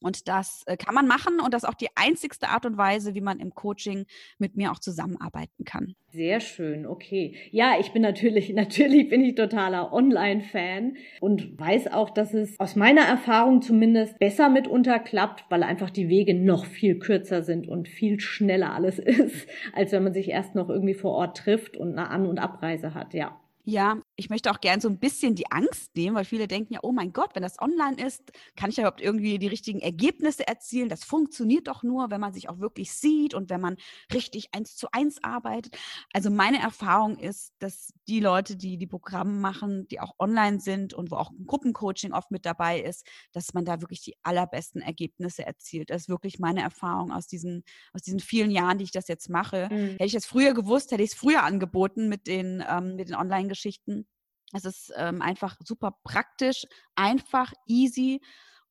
Und 0.00 0.28
das 0.28 0.62
äh, 0.66 0.76
kann 0.76 0.94
man 0.94 1.06
machen 1.06 1.40
und 1.40 1.52
das 1.52 1.64
ist 1.64 1.68
auch 1.68 1.74
die 1.74 1.88
einzigste 1.94 2.48
Art 2.48 2.66
und 2.66 2.76
Weise, 2.76 3.14
wie 3.14 3.20
man 3.20 3.40
im 3.40 3.54
Coaching 3.54 4.06
mit 4.38 4.56
mir 4.56 4.70
auch 4.70 4.78
zusammenarbeiten 4.78 5.64
kann. 5.64 5.94
Sehr 6.10 6.40
schön, 6.40 6.86
okay. 6.86 7.34
Ja, 7.50 7.74
ich 7.80 7.92
bin 7.92 8.02
natürlich, 8.02 8.50
natürlich 8.54 9.08
bin 9.08 9.22
ich 9.22 9.34
totaler 9.34 9.92
Online-Fan 9.92 10.96
und 11.20 11.58
weiß 11.58 11.88
auch, 11.88 12.10
dass 12.10 12.32
es 12.32 12.58
aus 12.60 12.76
meiner 12.76 13.02
Erfahrung 13.02 13.60
zumindest 13.60 14.18
besser 14.18 14.48
mitunter 14.48 14.98
klappt, 14.98 15.44
weil 15.50 15.62
einfach 15.62 15.90
die 15.90 16.08
Wege 16.08 16.34
noch 16.34 16.64
viel 16.64 16.98
kürzer 16.98 17.42
sind 17.42 17.68
und 17.68 17.88
viel 17.88 18.20
schneller 18.20 18.72
alles 18.72 18.98
ist, 18.98 19.48
als 19.72 19.92
wenn 19.92 20.04
man 20.04 20.14
sich 20.14 20.28
erst 20.28 20.54
noch 20.54 20.68
irgendwie 20.68 20.94
vor 20.94 21.12
Ort 21.12 21.36
trifft 21.38 21.76
und 21.76 21.92
eine 21.98 22.08
An- 22.10 22.26
und 22.26 22.38
Abreise 22.38 22.94
hat, 22.94 23.14
ja. 23.14 23.40
Ja, 23.64 24.00
ich 24.18 24.30
möchte 24.30 24.50
auch 24.50 24.60
gern 24.60 24.80
so 24.80 24.88
ein 24.88 24.98
bisschen 24.98 25.34
die 25.34 25.50
Angst 25.50 25.94
nehmen, 25.96 26.16
weil 26.16 26.24
viele 26.24 26.48
denken 26.48 26.74
ja, 26.74 26.80
oh 26.82 26.92
mein 26.92 27.12
Gott, 27.12 27.30
wenn 27.34 27.42
das 27.42 27.60
online 27.60 28.04
ist, 28.04 28.32
kann 28.56 28.68
ich 28.68 28.76
ja 28.76 28.82
überhaupt 28.82 29.00
irgendwie 29.00 29.38
die 29.38 29.46
richtigen 29.46 29.80
Ergebnisse 29.80 30.46
erzielen. 30.46 30.88
Das 30.88 31.04
funktioniert 31.04 31.68
doch 31.68 31.82
nur, 31.82 32.10
wenn 32.10 32.20
man 32.20 32.32
sich 32.32 32.48
auch 32.48 32.58
wirklich 32.58 32.92
sieht 32.92 33.32
und 33.32 33.48
wenn 33.48 33.60
man 33.60 33.76
richtig 34.12 34.48
eins 34.52 34.76
zu 34.76 34.88
eins 34.92 35.22
arbeitet. 35.22 35.76
Also 36.12 36.30
meine 36.30 36.60
Erfahrung 36.60 37.18
ist, 37.18 37.54
dass 37.60 37.92
die 38.08 38.20
Leute, 38.20 38.56
die 38.56 38.76
die 38.76 38.86
Programme 38.86 39.38
machen, 39.38 39.86
die 39.88 40.00
auch 40.00 40.14
online 40.18 40.60
sind 40.60 40.94
und 40.94 41.10
wo 41.10 41.16
auch 41.16 41.30
ein 41.30 41.46
Gruppencoaching 41.46 42.12
oft 42.12 42.30
mit 42.30 42.44
dabei 42.44 42.80
ist, 42.80 43.06
dass 43.32 43.54
man 43.54 43.64
da 43.64 43.80
wirklich 43.80 44.02
die 44.02 44.16
allerbesten 44.22 44.82
Ergebnisse 44.82 45.46
erzielt. 45.46 45.90
Das 45.90 46.02
ist 46.02 46.08
wirklich 46.08 46.40
meine 46.40 46.62
Erfahrung 46.62 47.12
aus 47.12 47.28
diesen, 47.28 47.62
aus 47.92 48.02
diesen 48.02 48.20
vielen 48.20 48.50
Jahren, 48.50 48.78
die 48.78 48.84
ich 48.84 48.92
das 48.92 49.08
jetzt 49.08 49.30
mache. 49.30 49.68
Mhm. 49.70 49.90
Hätte 49.90 50.04
ich 50.06 50.12
das 50.12 50.26
früher 50.26 50.54
gewusst, 50.54 50.90
hätte 50.90 51.02
ich 51.04 51.12
es 51.12 51.16
früher 51.16 51.44
angeboten 51.44 52.08
mit 52.08 52.26
den, 52.26 52.64
ähm, 52.68 52.96
mit 52.96 53.08
den 53.08 53.14
Online-Geschichten 53.14 53.78
Geschichten. 53.88 54.07
Es 54.52 54.64
ist 54.64 54.92
ähm, 54.96 55.20
einfach 55.22 55.56
super 55.62 55.98
praktisch, 56.04 56.64
einfach, 56.94 57.52
easy 57.66 58.20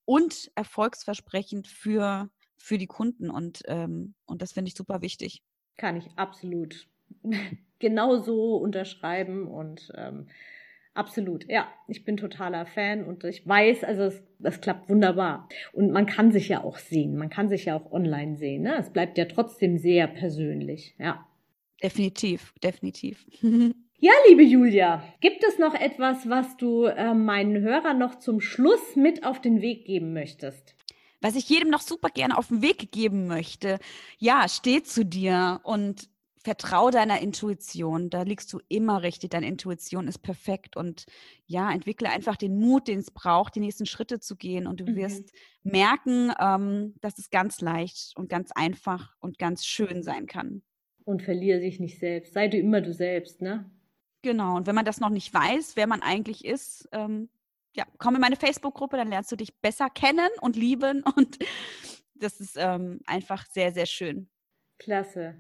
und 0.06 0.50
erfolgsversprechend 0.56 1.68
für, 1.68 2.30
für 2.58 2.78
die 2.78 2.88
Kunden. 2.88 3.30
Und, 3.30 3.62
ähm, 3.68 4.16
und 4.26 4.42
das 4.42 4.54
finde 4.54 4.70
ich 4.70 4.76
super 4.76 5.02
wichtig. 5.02 5.44
Kann 5.78 5.98
ich 5.98 6.08
absolut 6.16 6.88
genauso 7.80 8.58
unterschreiben 8.58 9.48
und 9.48 9.92
ähm, 9.96 10.28
absolut, 10.96 11.48
ja, 11.48 11.68
ich 11.88 12.04
bin 12.04 12.18
totaler 12.18 12.66
Fan 12.66 13.04
und 13.04 13.24
ich 13.24 13.48
weiß, 13.48 13.84
also 13.84 14.04
es, 14.04 14.24
das 14.40 14.62
klappt 14.62 14.90
wunderbar. 14.90 15.48
Und 15.74 15.92
man 15.92 16.08
kann 16.08 16.32
sich 16.32 16.50
ja 16.50 16.64
auch 16.64 16.80
sehen, 16.80 17.18
man 17.18 17.30
kann 17.30 17.50
sich 17.50 17.66
ja 17.66 17.76
auch 17.76 17.92
online 17.92 18.38
sehen. 18.38 18.64
Ne? 18.64 18.78
Es 18.80 18.92
bleibt 18.92 19.18
ja 19.18 19.26
trotzdem 19.26 19.78
sehr 19.78 20.08
persönlich, 20.08 20.96
ja. 20.98 21.28
Definitiv, 21.84 22.56
definitiv. 22.64 23.28
Ja, 24.00 24.12
liebe 24.30 24.44
Julia, 24.44 25.04
gibt 25.22 25.44
es 25.44 25.58
noch 25.58 25.74
etwas, 25.74 26.30
was 26.30 26.56
du 26.58 26.86
äh, 26.86 27.16
meinen 27.16 27.64
Hörern 27.64 27.98
noch 27.98 28.20
zum 28.20 28.42
Schluss 28.42 28.96
mit 28.96 29.26
auf 29.26 29.42
den 29.42 29.60
Weg 29.60 29.86
geben 29.86 30.14
möchtest? 30.14 30.76
Was 31.20 31.36
ich 31.36 31.50
jedem 31.50 31.72
noch 31.72 31.82
super 31.82 32.10
gerne 32.10 32.38
auf 32.38 32.50
den 32.50 32.62
Weg 32.62 32.92
geben 32.92 33.26
möchte, 33.26 33.80
ja, 34.20 34.48
steh 34.48 34.84
zu 34.84 35.04
dir 35.04 35.62
und 35.64 36.10
vertrau 36.44 36.92
deiner 36.92 37.22
Intuition. 37.22 38.12
Da 38.12 38.22
liegst 38.22 38.54
du 38.54 38.60
immer 38.70 39.02
richtig. 39.02 39.32
Deine 39.32 39.48
Intuition 39.48 40.08
ist 40.08 40.20
perfekt 40.20 40.78
und 40.78 41.08
ja, 41.48 41.72
entwickle 41.72 42.12
einfach 42.12 42.36
den 42.36 42.60
Mut, 42.60 42.88
den 42.88 43.00
es 43.00 43.10
braucht, 43.10 43.56
die 43.56 43.62
nächsten 43.62 43.88
Schritte 43.88 44.20
zu 44.20 44.36
gehen 44.36 44.68
und 44.68 44.80
du 44.80 44.86
mhm. 44.86 44.96
wirst 44.96 45.32
merken, 45.64 46.32
ähm, 46.40 46.94
dass 47.02 47.18
es 47.18 47.32
ganz 47.32 47.62
leicht 47.62 48.14
und 48.16 48.30
ganz 48.30 48.52
einfach 48.54 49.16
und 49.22 49.40
ganz 49.40 49.66
schön 49.66 50.04
sein 50.04 50.28
kann. 50.28 50.62
Und 51.04 51.24
verliere 51.24 51.60
sich 51.60 51.80
nicht 51.80 51.98
selbst. 51.98 52.34
Sei 52.34 52.48
du 52.48 52.58
immer 52.58 52.82
du 52.82 52.94
selbst, 52.94 53.42
ne? 53.42 53.72
Genau, 54.22 54.56
und 54.58 54.68
wenn 54.68 54.76
man 54.76 54.86
das 54.86 55.00
noch 55.00 55.10
nicht 55.10 55.34
weiß, 55.34 55.76
wer 55.76 55.88
man 55.88 56.02
eigentlich 56.02 56.44
ist, 56.44 56.88
ähm, 56.92 57.30
ja, 57.76 57.86
komm 58.00 58.16
in 58.16 58.22
meine 58.22 58.36
Facebook-Gruppe, 58.36 58.98
dann 58.98 59.10
lernst 59.10 59.32
du 59.32 59.36
dich 59.36 59.56
besser 59.60 59.90
kennen 59.90 60.30
und 60.42 60.56
lieben 60.56 61.04
und 61.16 61.38
das 62.16 62.40
ist 62.40 62.58
ähm, 62.58 63.00
einfach 63.06 63.46
sehr, 63.46 63.72
sehr 63.72 63.86
schön. 63.86 64.30
Klasse. 64.80 65.36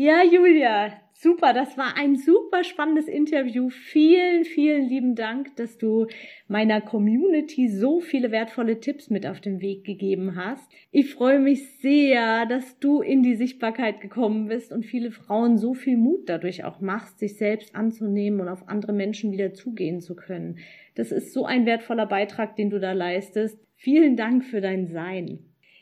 Ja, 0.00 0.22
Julia, 0.22 0.92
super. 1.12 1.52
Das 1.52 1.76
war 1.76 1.96
ein 1.96 2.14
super 2.14 2.62
spannendes 2.62 3.08
Interview. 3.08 3.68
Vielen, 3.68 4.44
vielen 4.44 4.88
lieben 4.88 5.16
Dank, 5.16 5.56
dass 5.56 5.76
du 5.76 6.06
meiner 6.46 6.80
Community 6.80 7.68
so 7.68 7.98
viele 7.98 8.30
wertvolle 8.30 8.78
Tipps 8.78 9.10
mit 9.10 9.26
auf 9.26 9.40
den 9.40 9.60
Weg 9.60 9.82
gegeben 9.82 10.36
hast. 10.36 10.70
Ich 10.92 11.12
freue 11.12 11.40
mich 11.40 11.80
sehr, 11.80 12.46
dass 12.46 12.78
du 12.78 13.02
in 13.02 13.24
die 13.24 13.34
Sichtbarkeit 13.34 14.00
gekommen 14.00 14.46
bist 14.46 14.70
und 14.70 14.86
viele 14.86 15.10
Frauen 15.10 15.58
so 15.58 15.74
viel 15.74 15.96
Mut 15.96 16.28
dadurch 16.28 16.62
auch 16.62 16.80
machst, 16.80 17.18
sich 17.18 17.36
selbst 17.36 17.74
anzunehmen 17.74 18.40
und 18.40 18.46
auf 18.46 18.68
andere 18.68 18.92
Menschen 18.92 19.32
wieder 19.32 19.52
zugehen 19.52 20.00
zu 20.00 20.14
können. 20.14 20.58
Das 20.94 21.10
ist 21.10 21.32
so 21.32 21.44
ein 21.44 21.66
wertvoller 21.66 22.06
Beitrag, 22.06 22.54
den 22.54 22.70
du 22.70 22.78
da 22.78 22.92
leistest. 22.92 23.58
Vielen 23.74 24.14
Dank 24.14 24.44
für 24.44 24.60
dein 24.60 24.86
Sein. 24.86 25.40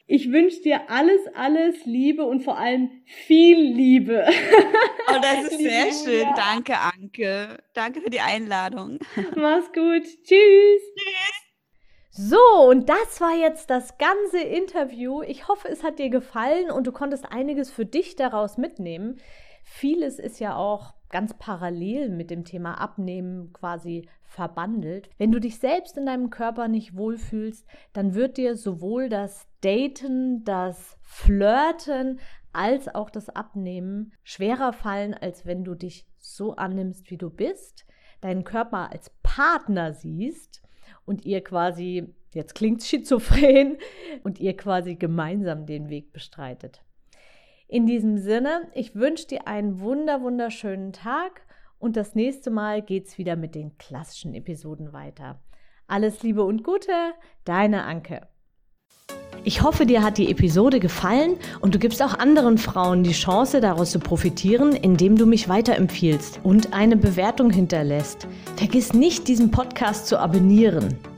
Ich 0.09 0.31
wünsche 0.31 0.61
dir 0.61 0.89
alles, 0.89 1.21
alles 1.35 1.85
Liebe 1.85 2.25
und 2.25 2.43
vor 2.43 2.57
allem 2.57 3.03
viel 3.05 3.59
Liebe. 3.59 4.25
Oh, 5.09 5.19
das 5.21 5.45
ist 5.51 5.59
sehr 5.59 5.93
schön. 5.93 6.29
Danke, 6.37 6.75
Anke. 6.79 7.59
Danke 7.75 8.01
für 8.01 8.11
die 8.11 8.21
Einladung. 8.21 9.01
Mach's 9.37 9.73
gut. 9.73 10.05
Tschüss. 10.05 10.83
Tschüss. 10.95 11.47
So, 12.19 12.39
und 12.69 12.89
das 12.89 13.21
war 13.21 13.37
jetzt 13.37 13.69
das 13.69 13.99
ganze 13.99 14.41
Interview. 14.41 15.23
Ich 15.23 15.49
hoffe, 15.49 15.69
es 15.69 15.83
hat 15.83 15.99
dir 15.99 16.09
gefallen 16.09 16.71
und 16.71 16.87
du 16.87 16.93
konntest 16.93 17.31
einiges 17.31 17.71
für 17.71 17.85
dich 17.85 18.15
daraus 18.15 18.57
mitnehmen. 18.57 19.21
Vieles 19.65 20.19
ist 20.19 20.39
ja 20.39 20.57
auch 20.57 20.95
ganz 21.11 21.35
parallel 21.39 22.09
mit 22.11 22.31
dem 22.31 22.45
Thema 22.45 22.81
Abnehmen 22.81 23.53
quasi 23.53 24.09
verbandelt. 24.23 25.09
Wenn 25.19 25.33
du 25.33 25.41
dich 25.41 25.59
selbst 25.59 25.97
in 25.97 26.07
deinem 26.07 26.31
Körper 26.31 26.69
nicht 26.69 26.97
wohlfühlst, 26.97 27.67
dann 27.93 28.15
wird 28.15 28.37
dir 28.37 28.57
sowohl 28.57 29.09
das 29.09 29.47
Daten, 29.61 30.45
das 30.45 30.97
Flirten 31.03 32.21
als 32.53 32.89
auch 32.95 33.11
das 33.11 33.29
Abnehmen 33.29 34.13
schwerer 34.25 34.73
fallen, 34.73 35.15
als 35.15 35.47
wenn 35.47 35.65
du 35.65 35.75
dich 35.75 36.07
so 36.19 36.57
annimmst, 36.57 37.11
wie 37.11 37.19
du 37.19 37.31
bist, 37.31 37.87
deinen 38.21 38.45
Körper 38.45 38.91
als 38.91 39.11
Partner 39.23 39.93
siehst 39.93 40.63
und 41.05 41.25
ihr 41.25 41.45
quasi, 41.45 42.15
jetzt 42.33 42.55
klingt 42.55 42.83
schizophren, 42.83 43.77
und 44.25 44.41
ihr 44.41 44.57
quasi 44.57 44.97
gemeinsam 44.97 45.67
den 45.67 45.89
Weg 45.89 46.13
bestreitet. 46.13 46.83
In 47.69 47.85
diesem 47.85 48.17
Sinne, 48.17 48.69
ich 48.75 48.95
wünsche 48.95 49.27
dir 49.27 49.49
einen 49.49 49.81
wunder, 49.81 50.23
wunderschönen 50.23 50.93
Tag 50.93 51.43
und 51.81 51.97
das 51.97 52.15
nächste 52.15 52.51
Mal 52.51 52.81
geht's 52.81 53.19
wieder 53.19 53.35
mit 53.35 53.57
den 53.57 53.77
klassischen 53.77 54.35
Episoden 54.35 54.93
weiter. 54.93 55.41
Alles 55.89 56.23
Liebe 56.23 56.45
und 56.45 56.63
Gute, 56.63 56.93
deine 57.45 57.83
Anke. 57.83 58.29
Ich 59.43 59.63
hoffe, 59.63 59.85
dir 59.85 60.05
hat 60.05 60.19
die 60.19 60.31
Episode 60.31 60.79
gefallen 60.79 61.39
und 61.61 61.75
du 61.75 61.81
gibst 61.81 62.03
auch 62.03 62.19
anderen 62.19 62.57
Frauen 62.57 63.03
die 63.03 63.13
Chance, 63.13 63.61
daraus 63.61 63.91
zu 63.91 63.99
profitieren, 63.99 64.73
indem 64.73 65.17
du 65.17 65.27
mich 65.27 65.49
weiterempfiehlst 65.49 66.41
und 66.45 66.73
eine 66.73 66.97
Bewertung 66.97 67.51
hinterlässt. 67.51 68.29
Vergiss 68.57 68.93
nicht, 68.93 69.27
diesen 69.27 69.51
Podcast 69.51 70.07
zu 70.07 70.19
abonnieren. 70.19 70.99